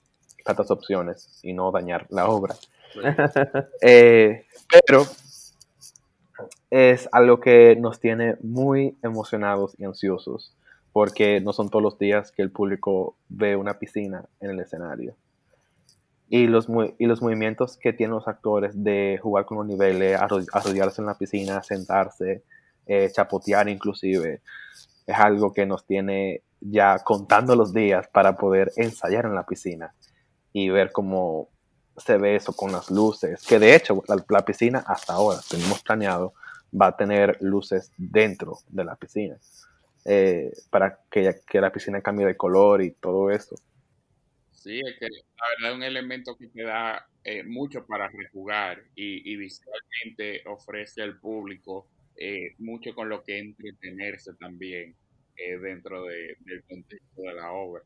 tantas 0.44 0.72
opciones 0.72 1.38
y 1.44 1.52
no 1.52 1.70
dañar 1.70 2.08
la 2.10 2.26
obra. 2.26 2.56
Eh, 3.80 4.44
pero 4.68 5.06
es 6.68 7.08
algo 7.12 7.38
que 7.40 7.76
nos 7.76 8.00
tiene 8.00 8.36
muy 8.42 8.98
emocionados 9.02 9.74
y 9.78 9.84
ansiosos, 9.84 10.52
porque 10.92 11.40
no 11.40 11.52
son 11.52 11.70
todos 11.70 11.82
los 11.82 11.98
días 11.98 12.32
que 12.32 12.42
el 12.42 12.50
público 12.50 13.16
ve 13.28 13.54
una 13.54 13.78
piscina 13.78 14.24
en 14.40 14.50
el 14.50 14.60
escenario. 14.60 15.14
Y 16.28 16.48
los, 16.48 16.66
y 16.98 17.06
los 17.06 17.22
movimientos 17.22 17.76
que 17.76 17.92
tienen 17.92 18.16
los 18.16 18.26
actores 18.26 18.82
de 18.82 19.18
jugar 19.22 19.46
con 19.46 19.58
los 19.58 19.66
niveles, 19.66 20.20
arrodillarse 20.20 21.00
en 21.00 21.06
la 21.06 21.16
piscina, 21.16 21.62
sentarse, 21.62 22.42
eh, 22.84 23.10
chapotear 23.12 23.68
inclusive, 23.68 24.42
es 25.06 25.16
algo 25.16 25.52
que 25.52 25.64
nos 25.64 25.86
tiene 25.86 26.42
ya 26.62 26.98
contando 27.00 27.56
los 27.56 27.72
días 27.72 28.08
para 28.08 28.36
poder 28.36 28.72
ensayar 28.76 29.26
en 29.26 29.34
la 29.34 29.46
piscina 29.46 29.94
y 30.52 30.68
ver 30.68 30.92
cómo 30.92 31.48
se 31.96 32.16
ve 32.16 32.36
eso 32.36 32.54
con 32.54 32.72
las 32.72 32.90
luces, 32.90 33.44
que 33.46 33.58
de 33.58 33.74
hecho 33.74 34.02
la, 34.28 34.44
piscina 34.44 34.82
hasta 34.86 35.14
ahora 35.14 35.40
tenemos 35.48 35.82
planeado 35.82 36.34
va 36.74 36.88
a 36.88 36.96
tener 36.96 37.36
luces 37.40 37.92
dentro 37.98 38.58
de 38.68 38.84
la 38.84 38.96
piscina 38.96 39.36
eh, 40.04 40.52
para 40.70 41.00
que, 41.10 41.40
que 41.46 41.60
la 41.60 41.70
piscina 41.70 42.00
cambie 42.00 42.26
de 42.26 42.36
color 42.36 42.82
y 42.82 42.92
todo 42.92 43.30
eso. 43.30 43.56
Sí, 44.52 44.78
es 44.78 44.96
que 44.98 45.06
la 45.06 45.48
verdad 45.56 45.70
es 45.72 45.76
un 45.76 45.82
elemento 45.82 46.36
que 46.36 46.46
te 46.46 46.62
da 46.62 47.06
eh, 47.24 47.42
mucho 47.42 47.84
para 47.84 48.08
rejugar 48.08 48.82
y, 48.94 49.36
visualmente 49.36 50.42
ofrece 50.46 51.02
al 51.02 51.18
público 51.18 51.88
eh, 52.16 52.54
mucho 52.58 52.94
con 52.94 53.08
lo 53.08 53.22
que 53.22 53.38
entretenerse 53.38 54.34
también 54.34 54.94
eh, 55.46 55.58
dentro 55.58 56.04
de, 56.04 56.36
del 56.40 56.62
contexto 56.68 57.22
de 57.22 57.34
la 57.34 57.52
obra. 57.52 57.82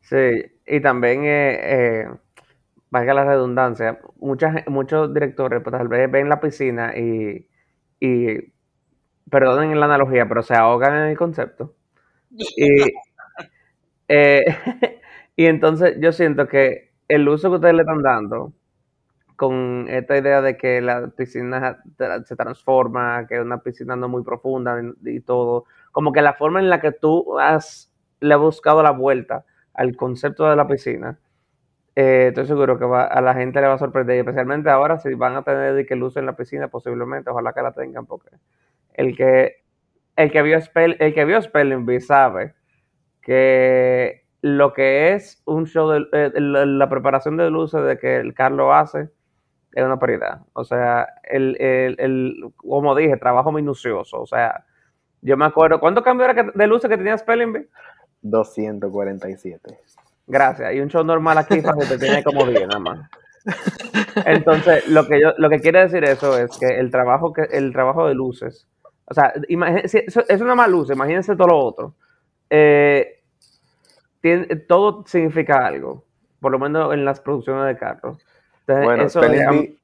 Sí, 0.00 0.44
y 0.66 0.80
también, 0.80 1.22
eh, 1.24 2.08
valga 2.90 3.14
la 3.14 3.24
redundancia, 3.24 4.00
muchas, 4.16 4.66
muchos 4.66 5.12
directores 5.12 5.62
pues, 5.62 5.76
tal 5.76 5.88
vez 5.88 6.10
ven 6.10 6.28
la 6.28 6.40
piscina 6.40 6.96
y, 6.96 7.48
y, 8.00 8.52
perdonen 9.30 9.78
la 9.78 9.86
analogía, 9.86 10.26
pero 10.26 10.42
se 10.42 10.54
ahogan 10.54 10.94
en 10.96 11.10
el 11.10 11.16
concepto. 11.16 11.74
Y, 12.30 12.66
Y 15.38 15.46
entonces 15.46 15.96
yo 16.00 16.10
siento 16.10 16.48
que 16.48 16.90
el 17.06 17.28
uso 17.28 17.48
que 17.48 17.56
ustedes 17.56 17.74
le 17.74 17.82
están 17.82 18.02
dando 18.02 18.52
con 19.36 19.86
esta 19.88 20.18
idea 20.18 20.42
de 20.42 20.56
que 20.56 20.80
la 20.80 21.10
piscina 21.10 21.80
se 22.24 22.34
transforma, 22.34 23.24
que 23.28 23.36
es 23.36 23.42
una 23.42 23.62
piscina 23.62 23.94
no 23.94 24.08
muy 24.08 24.24
profunda 24.24 24.82
y 25.04 25.20
todo, 25.20 25.66
como 25.92 26.12
que 26.12 26.22
la 26.22 26.34
forma 26.34 26.60
en 26.60 26.70
la 26.70 26.80
que 26.80 26.92
tú 26.92 27.38
has, 27.38 27.92
le 28.20 28.36
buscado 28.36 28.82
la 28.82 28.90
vuelta 28.90 29.44
al 29.74 29.96
concepto 29.96 30.48
de 30.48 30.56
la 30.56 30.66
piscina, 30.66 31.18
eh, 31.96 32.28
estoy 32.28 32.46
seguro 32.46 32.78
que 32.78 32.84
a 32.84 33.20
la 33.20 33.34
gente 33.34 33.60
le 33.60 33.66
va 33.66 33.74
a 33.74 33.78
sorprender, 33.78 34.18
especialmente 34.18 34.70
ahora 34.70 34.98
si 34.98 35.14
van 35.14 35.34
a 35.34 35.42
tener 35.42 35.84
que 35.84 35.96
luz 35.96 36.16
en 36.16 36.26
la 36.26 36.36
piscina, 36.36 36.68
posiblemente, 36.68 37.30
ojalá 37.30 37.52
que 37.52 37.62
la 37.62 37.72
tengan, 37.72 38.06
porque 38.06 38.30
el 38.94 39.16
que, 39.16 39.64
el 40.14 40.30
que 40.30 40.42
vio, 40.42 40.58
el 40.74 41.14
que 41.14 41.24
vio 41.24 41.42
Spelling 41.42 41.86
Bee 41.86 42.00
sabe 42.00 42.54
que 43.20 44.28
lo 44.42 44.72
que 44.72 45.14
es 45.14 45.42
un 45.44 45.66
show, 45.66 45.88
de, 45.90 46.06
eh, 46.12 46.32
la, 46.40 46.88
preparación 46.88 47.36
de 47.36 47.50
luces 47.50 47.82
de 47.82 47.98
que 47.98 48.16
el 48.16 48.34
Carlos 48.34 48.70
hace 48.72 49.10
es 49.72 49.84
una 49.84 49.98
prioridad. 49.98 50.42
O 50.52 50.64
sea, 50.64 51.08
el, 51.24 51.56
el, 51.60 52.52
como 52.56 52.94
dije, 52.94 53.16
trabajo 53.16 53.52
minucioso. 53.52 54.20
O 54.20 54.26
sea, 54.26 54.64
yo 55.22 55.36
me 55.36 55.44
acuerdo, 55.44 55.80
¿cuánto 55.80 56.02
cambio 56.02 56.26
era 56.26 56.50
de 56.54 56.66
luces 56.66 56.88
que 56.88 56.96
tenía 56.96 57.18
Spelling 57.18 57.52
Bee? 57.52 57.68
247. 58.22 59.78
Gracias. 60.26 60.74
Y 60.74 60.80
un 60.80 60.88
show 60.88 61.04
normal 61.04 61.38
aquí 61.38 61.60
te 61.88 61.98
tiene 61.98 62.22
como 62.22 62.46
10 62.46 62.68
nada 62.68 62.78
más. 62.78 63.10
Entonces, 64.26 64.86
lo 64.88 65.06
que 65.06 65.20
yo, 65.20 65.32
lo 65.38 65.48
que 65.48 65.60
quiere 65.60 65.80
decir 65.80 66.04
eso 66.04 66.36
es 66.38 66.56
que 66.58 66.78
el 66.78 66.90
trabajo 66.90 67.32
que, 67.32 67.42
el 67.42 67.72
trabajo 67.72 68.06
de 68.06 68.14
luces, 68.14 68.66
o 69.06 69.14
sea, 69.14 69.32
es 69.34 70.40
una 70.40 70.54
más 70.54 70.68
luz, 70.68 70.90
imagínense 70.90 71.34
todo 71.34 71.48
lo 71.48 71.58
otro. 71.58 71.94
Eh, 72.50 73.22
todo 74.66 75.04
significa 75.06 75.66
algo, 75.66 76.04
por 76.40 76.52
lo 76.52 76.58
menos 76.58 76.92
en 76.92 77.04
las 77.04 77.20
producciones 77.20 77.66
de 77.66 77.78
carros. 77.78 78.18
bueno, 78.66 79.04
eso 79.04 79.22
Spelling 79.22 79.78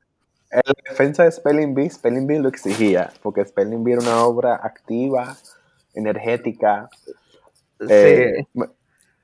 la 0.65 0.75
defensa 0.89 1.25
de 1.25 1.33
Spelling 1.33 1.75
Bee, 1.75 1.91
Spelling 1.91 2.27
Bee 2.27 2.39
lo 2.39 2.49
exigía, 2.49 3.13
porque 3.23 3.45
Spelling 3.45 3.83
Bee 3.83 3.95
era 3.95 4.03
una 4.03 4.25
obra 4.25 4.61
activa, 4.63 5.37
energética. 5.95 6.89
Sí. 7.81 7.87
Eh, 7.91 8.47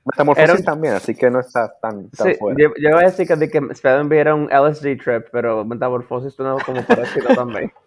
Metamorfosis 0.03 0.65
también, 0.65 0.95
así 0.95 1.13
que 1.13 1.29
no 1.29 1.39
está 1.39 1.71
tan, 1.79 2.09
tan 2.09 2.35
fuera. 2.35 2.57
Yo, 2.59 2.73
yo, 2.77 2.89
voy 2.91 3.03
a 3.03 3.07
decir 3.07 3.27
que, 3.27 3.49
que 3.49 3.75
Spelling 3.75 4.09
Bee 4.09 4.19
era 4.19 4.33
un 4.33 4.45
LSD 4.45 4.97
trip, 4.97 5.27
pero 5.31 5.63
Metamorfosis 5.63 6.37
no 6.39 6.57
como 6.65 6.83
por 6.83 6.97
también. 7.35 7.71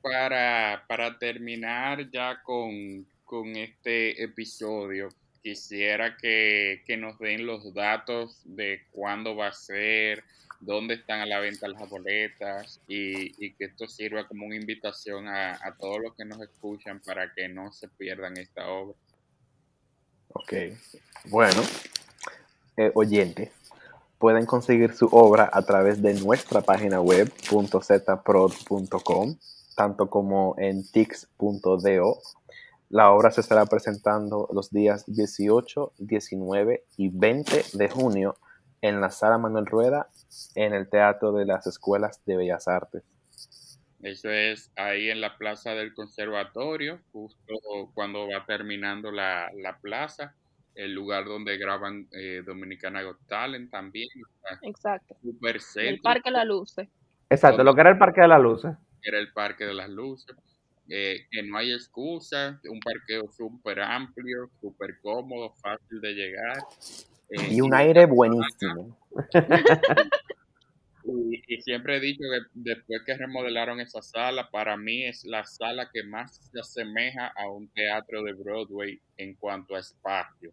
Para, 0.00 0.84
para 0.86 1.18
terminar 1.18 2.08
ya 2.10 2.40
con, 2.42 3.04
con 3.24 3.56
este 3.56 4.22
episodio, 4.22 5.08
quisiera 5.42 6.16
que, 6.16 6.82
nos 6.98 7.18
den 7.18 7.46
los 7.46 7.74
datos 7.74 8.40
de 8.44 8.82
cuándo 8.90 9.36
va 9.36 9.48
a 9.48 9.52
ser, 9.52 10.24
dónde 10.60 10.94
están 10.94 11.20
a 11.20 11.26
la 11.26 11.38
venta 11.40 11.68
las 11.68 11.88
boletas 11.88 12.80
y, 12.88 13.52
que 13.52 13.64
esto 13.66 13.86
sirva 13.86 14.26
como 14.26 14.46
una 14.46 14.56
invitación 14.56 15.28
a, 15.28 15.76
todos 15.78 16.00
los 16.00 16.14
que 16.14 16.24
nos 16.24 16.40
escuchan 16.40 17.00
para 17.04 17.32
que 17.32 17.48
no 17.48 17.72
se 17.72 17.88
pierdan 17.88 18.36
esta 18.36 18.68
obra. 18.68 18.96
Ok, 20.28 20.52
bueno, 21.26 21.62
eh, 22.76 22.90
oyentes, 22.94 23.50
pueden 24.18 24.46
conseguir 24.46 24.94
su 24.94 25.06
obra 25.06 25.48
a 25.52 25.62
través 25.62 26.02
de 26.02 26.14
nuestra 26.14 26.60
página 26.60 27.00
web 27.00 27.32
.zprod.com, 27.40 29.36
tanto 29.74 30.10
como 30.10 30.54
en 30.58 30.84
tix.do 30.90 32.20
la 32.90 33.12
obra 33.12 33.30
se 33.30 33.42
estará 33.42 33.66
presentando 33.66 34.48
los 34.50 34.70
días 34.70 35.04
18, 35.06 35.92
19 35.98 36.84
y 36.96 37.08
20 37.10 37.64
de 37.74 37.88
junio 37.90 38.36
en 38.80 39.00
la 39.00 39.10
Sala 39.10 39.38
Manuel 39.38 39.66
Rueda 39.66 40.08
en 40.54 40.74
el 40.74 40.88
Teatro 40.88 41.32
de 41.32 41.44
las 41.44 41.66
Escuelas 41.66 42.22
de 42.24 42.36
Bellas 42.36 42.68
Artes. 42.68 43.02
Eso 44.02 44.30
es 44.30 44.70
ahí 44.76 45.10
en 45.10 45.20
la 45.20 45.36
Plaza 45.36 45.74
del 45.74 45.92
Conservatorio, 45.92 47.00
justo 47.12 47.54
cuando 47.94 48.28
va 48.28 48.44
terminando 48.46 49.10
la, 49.10 49.50
plaza, 49.82 50.34
el 50.76 50.94
lugar 50.94 51.24
donde 51.24 51.58
graban 51.58 52.06
eh, 52.12 52.42
Dominicana 52.46 53.02
Got 53.02 53.26
Talent 53.26 53.70
también. 53.70 54.08
Exacto. 54.62 55.16
El 55.74 56.00
Parque 56.00 56.30
de 56.30 56.32
las 56.32 56.46
Luces. 56.46 56.88
Exacto, 57.28 57.64
lo 57.64 57.74
que 57.74 57.80
era 57.80 57.90
el 57.90 57.98
Parque 57.98 58.20
de 58.20 58.28
las 58.28 58.40
Luces. 58.40 58.76
Era 59.02 59.18
el 59.18 59.32
Parque 59.32 59.64
de 59.64 59.74
las 59.74 59.88
Luces. 59.88 60.36
Eh, 60.90 61.26
que 61.30 61.42
no 61.42 61.58
hay 61.58 61.72
excusa, 61.72 62.58
un 62.70 62.80
parqueo 62.80 63.30
súper 63.30 63.80
amplio, 63.80 64.48
súper 64.58 64.98
cómodo, 65.02 65.52
fácil 65.60 66.00
de 66.00 66.14
llegar. 66.14 66.56
Eh, 67.30 67.48
y 67.50 67.60
un 67.60 67.74
aire 67.74 68.06
buenísimo. 68.06 68.96
Y, 71.10 71.62
siempre 71.62 71.96
he 71.96 72.00
dicho 72.00 72.20
que 72.20 72.50
después 72.52 73.02
que 73.06 73.16
remodelaron 73.16 73.80
esa 73.80 74.02
sala, 74.02 74.50
para 74.50 74.76
mí 74.76 75.04
es 75.04 75.24
la 75.24 75.44
sala 75.44 75.90
que 75.90 76.04
más 76.04 76.36
se 76.52 76.60
asemeja 76.60 77.28
a 77.28 77.50
un 77.50 77.68
teatro 77.68 78.22
de 78.22 78.34
Broadway 78.34 79.00
en 79.16 79.34
cuanto 79.34 79.74
a 79.74 79.80
espacio. 79.80 80.52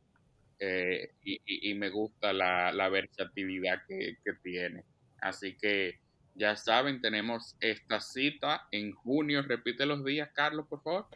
Eh, 0.60 1.10
y, 1.24 1.74
me 1.74 1.90
gusta 1.90 2.32
la, 2.32 2.90
versatilidad 2.90 3.82
que, 3.88 4.16
que 4.24 4.34
tiene. 4.42 4.84
Así 5.20 5.58
que 5.58 6.00
ya 6.36 6.56
saben, 6.56 7.02
tenemos 7.02 7.56
esta 7.60 8.00
cita 8.00 8.68
en 8.72 8.94
junio. 8.94 9.42
Repite 9.42 9.86
los 9.86 10.06
días, 10.06 10.30
Carlos, 10.34 10.68
por 10.70 10.82
favor. 10.82 11.08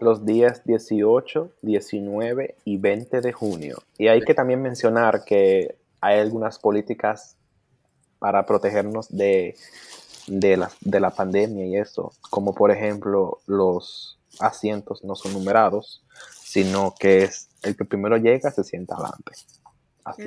Los 0.00 0.24
días 0.24 0.64
18, 0.64 1.50
19 1.62 2.56
y 2.64 2.76
20 2.76 3.20
de 3.20 3.32
junio. 3.32 3.78
Y 3.96 4.08
hay 4.08 4.20
que 4.22 4.34
también 4.34 4.62
mencionar 4.62 5.24
que 5.24 5.76
hay 6.00 6.20
algunas 6.20 6.58
políticas 6.58 7.36
para 8.18 8.46
protegernos 8.46 9.08
de, 9.16 9.56
de, 10.26 10.56
la, 10.56 10.70
de 10.80 11.00
la 11.00 11.10
pandemia 11.10 11.66
y 11.66 11.76
eso, 11.76 12.12
como 12.30 12.54
por 12.54 12.70
ejemplo 12.70 13.40
los 13.46 14.18
asientos 14.40 15.04
no 15.04 15.14
son 15.14 15.32
numerados, 15.32 16.04
sino 16.42 16.94
que 16.98 17.24
es 17.24 17.48
el 17.62 17.76
que 17.76 17.84
primero 17.84 18.16
llega 18.16 18.50
se 18.50 18.64
sienta 18.64 18.94
adelante. 18.94 19.32
Así, 20.04 20.24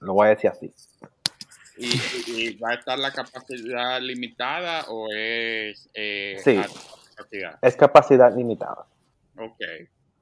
lo 0.00 0.14
voy 0.14 0.26
a 0.26 0.30
decir 0.30 0.50
así. 0.50 0.72
¿Y, 1.76 2.56
va 2.56 2.70
a 2.70 2.74
estar 2.74 2.98
la 2.98 3.12
capacidad 3.12 4.00
limitada 4.00 4.86
o 4.88 5.08
es 5.12 5.88
eh, 5.94 6.36
sí, 6.42 6.60
capacidad? 7.18 7.58
Es 7.62 7.76
capacidad 7.76 8.34
limitada. 8.34 8.86
Ok, 9.36 9.60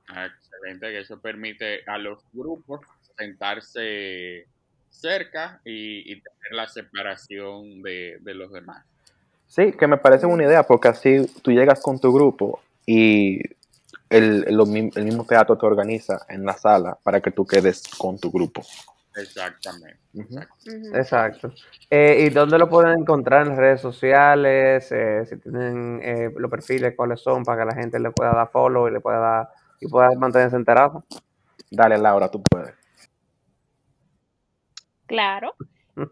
excelente, 0.08 0.90
que 0.90 1.00
eso 1.00 1.20
permite 1.20 1.82
a 1.86 1.98
los 1.98 2.22
grupos 2.32 2.80
sentarse 3.16 4.46
cerca 4.90 5.60
y, 5.64 6.20
tener 6.20 6.52
la 6.52 6.68
separación 6.68 7.82
de, 7.82 8.18
los 8.22 8.52
demás. 8.52 8.84
Sí, 9.46 9.72
que 9.72 9.86
me 9.86 9.96
parece 9.96 10.26
una 10.26 10.44
idea, 10.44 10.64
porque 10.64 10.88
así 10.88 11.26
tú 11.42 11.52
llegas 11.52 11.80
con 11.80 12.00
tu 12.00 12.12
grupo 12.12 12.60
y 12.84 13.40
el, 14.10 14.44
el, 14.46 15.04
mismo 15.04 15.24
teatro 15.24 15.56
te 15.56 15.66
organiza 15.66 16.26
en 16.28 16.44
la 16.44 16.54
sala 16.54 16.98
para 17.02 17.20
que 17.20 17.30
tú 17.30 17.46
quedes 17.46 17.82
con 17.98 18.18
tu 18.18 18.30
grupo. 18.30 18.62
Exactamente. 19.16 19.98
Exacto. 20.94 21.52
Eh, 21.90 22.26
¿Y 22.26 22.30
dónde 22.30 22.58
lo 22.58 22.68
pueden 22.68 23.00
encontrar 23.00 23.42
en 23.42 23.48
las 23.48 23.58
redes 23.58 23.80
sociales? 23.80 24.92
Eh, 24.92 25.24
si 25.26 25.38
tienen 25.38 26.00
eh, 26.02 26.30
los 26.36 26.50
perfiles, 26.50 26.94
cuáles 26.94 27.20
son, 27.20 27.42
para 27.42 27.62
que 27.62 27.74
la 27.74 27.80
gente 27.80 27.98
le 27.98 28.10
pueda 28.10 28.32
dar 28.32 28.50
follow 28.50 28.88
y 28.88 28.92
le 28.92 29.00
pueda 29.00 29.18
dar, 29.18 29.48
y 29.80 29.88
pueda 29.88 30.10
mantenerse 30.18 30.56
enterado. 30.56 31.04
Dale, 31.70 31.96
Laura, 31.96 32.30
tú 32.30 32.42
puedes. 32.42 32.74
Claro. 35.06 35.54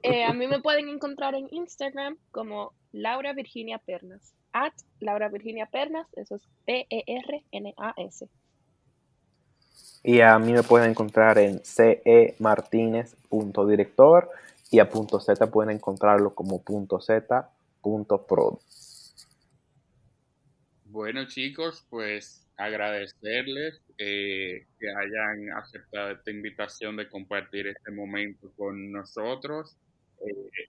Eh, 0.02 0.24
a 0.24 0.32
mí 0.32 0.46
me 0.46 0.62
pueden 0.62 0.88
encontrar 0.88 1.34
en 1.34 1.46
Instagram 1.50 2.16
como 2.30 2.72
Laura 2.92 3.34
Virginia 3.34 3.76
Pernas. 3.76 4.32
At 4.54 4.72
Laura 4.98 5.28
Virginia 5.28 5.66
Pernas, 5.66 6.06
eso 6.14 6.36
es 6.36 6.42
P-E-R-N-A-S. 6.64 8.30
Y 10.02 10.20
a 10.20 10.38
mí 10.38 10.52
me 10.52 10.62
pueden 10.62 10.90
encontrar 10.90 11.38
en 11.38 11.62
cemartinez.director 11.64 14.30
y 14.70 14.80
a 14.80 14.88
punto 14.88 15.20
Z 15.20 15.50
pueden 15.50 15.76
encontrarlo 15.76 16.34
como 16.34 16.62
punto 16.62 17.00
Z 17.00 17.50
prod. 18.28 18.58
Bueno 20.86 21.26
chicos, 21.26 21.84
pues 21.90 22.44
agradecerles 22.56 23.80
eh, 23.98 24.66
que 24.78 24.88
hayan 24.88 25.52
aceptado 25.56 26.12
esta 26.12 26.30
invitación 26.30 26.96
de 26.96 27.08
compartir 27.08 27.66
este 27.66 27.90
momento 27.90 28.52
con 28.56 28.92
nosotros. 28.92 29.76
Eh, 30.20 30.68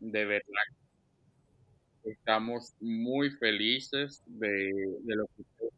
de 0.00 0.24
verdad, 0.24 0.64
estamos 2.04 2.74
muy 2.80 3.30
felices 3.30 4.22
de, 4.26 4.70
lo 5.06 5.26
que 5.26 5.42
están 5.42 5.68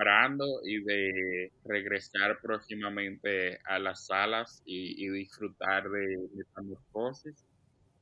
preparando 0.00 0.44
y 0.64 0.82
de 0.82 1.52
regresar 1.64 2.38
próximamente 2.42 3.58
a 3.64 3.78
las 3.78 4.06
salas 4.06 4.62
y, 4.64 5.08
disfrutar 5.10 5.88
de, 5.88 6.16
metamorfosis. 6.34 7.44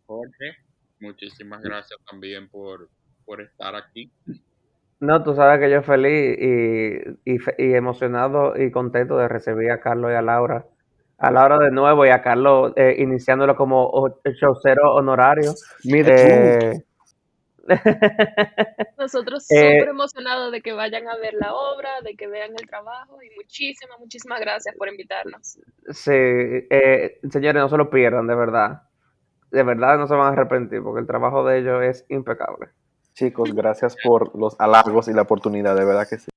Jorge, 0.06 0.56
muchísimas 1.00 1.60
gracias 1.60 1.98
también 2.08 2.48
por, 2.48 2.88
por 3.24 3.42
estar 3.42 3.74
aquí. 3.74 4.10
No, 5.00 5.22
tú 5.22 5.34
sabes 5.34 5.60
que 5.60 5.70
yo 5.70 5.82
feliz 5.82 6.38
y, 6.40 7.34
y, 7.34 7.74
emocionado 7.74 8.54
y 8.56 8.70
contento 8.70 9.16
de 9.16 9.28
recibir 9.28 9.70
a 9.70 9.80
Carlos 9.80 10.10
y 10.12 10.14
a 10.14 10.22
Laura. 10.22 10.66
A 11.18 11.32
Laura 11.32 11.58
de 11.58 11.72
nuevo 11.72 12.06
y 12.06 12.10
a 12.10 12.22
Carlos 12.22 12.72
eh, 12.76 12.94
iniciándolo 12.98 13.56
como 13.56 14.20
showcero 14.24 14.94
honorario. 14.94 15.52
Mire 15.84 16.74
eh, 16.74 16.84
Nosotros 18.98 19.50
eh, 19.50 19.78
súper 19.78 19.88
emocionados 19.88 20.52
de 20.52 20.60
que 20.60 20.72
vayan 20.72 21.06
a 21.08 21.16
ver 21.16 21.34
la 21.34 21.54
obra, 21.54 22.00
de 22.02 22.16
que 22.16 22.26
vean 22.26 22.52
el 22.58 22.66
trabajo 22.66 23.22
y 23.22 23.30
muchísimas, 23.36 23.98
muchísimas 23.98 24.40
gracias 24.40 24.74
por 24.76 24.88
invitarnos. 24.88 25.58
Sí, 25.90 26.10
eh, 26.12 27.20
señores, 27.30 27.62
no 27.62 27.68
se 27.68 27.76
lo 27.76 27.90
pierdan, 27.90 28.26
de 28.26 28.34
verdad. 28.34 28.82
De 29.50 29.62
verdad 29.62 29.98
no 29.98 30.06
se 30.06 30.14
van 30.14 30.28
a 30.28 30.32
arrepentir 30.32 30.82
porque 30.82 31.00
el 31.00 31.06
trabajo 31.06 31.46
de 31.46 31.58
ellos 31.58 31.82
es 31.82 32.06
impecable. 32.08 32.68
Chicos, 33.14 33.52
gracias 33.54 33.96
por 34.02 34.38
los 34.38 34.58
halagos 34.60 35.08
y 35.08 35.12
la 35.12 35.22
oportunidad, 35.22 35.74
de 35.76 35.84
verdad 35.84 36.08
que 36.08 36.18
sí. 36.18 36.28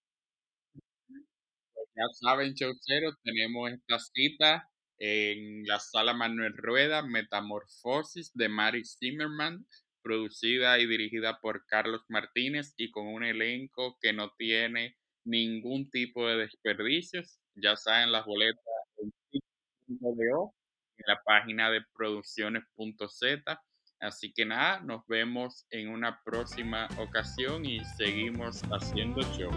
Ya 1.10 2.08
saben, 2.14 2.56
chauceros, 2.56 3.16
tenemos 3.24 3.72
esta 3.72 4.00
cita 4.00 4.68
en 4.98 5.64
la 5.66 5.80
sala 5.80 6.14
Manuel 6.14 6.54
Rueda, 6.56 7.02
Metamorfosis 7.02 8.32
de 8.34 8.50
Mary 8.50 8.84
Zimmerman, 8.86 9.66
producida 10.02 10.80
y 10.80 10.88
dirigida 10.88 11.40
por 11.40 11.66
Carlos 11.66 12.04
Martínez 12.10 12.74
y 12.78 12.92
con 12.92 13.08
un 13.08 13.24
elenco 13.24 13.98
que 14.02 14.14
no 14.14 14.32
tiene 14.38 14.98
ningún 15.26 15.90
tipo 15.90 16.28
de 16.28 16.38
desperdicios. 16.38 17.40
Ya 17.56 17.76
saben, 17.76 18.12
las 18.12 18.26
boletas 18.26 18.64
en 19.88 21.06
la 21.08 21.22
página 21.24 21.72
de 21.72 21.82
producciones.z 21.94 23.60
Así 24.02 24.34
que 24.34 24.46
nada, 24.46 24.80
nos 24.80 25.06
vemos 25.06 25.68
en 25.70 25.90
una 25.90 26.20
próxima 26.26 26.88
ocasión 26.98 27.66
y 27.66 27.86
seguimos 27.86 28.64
haciendo 28.72 29.22
show. 29.38 29.52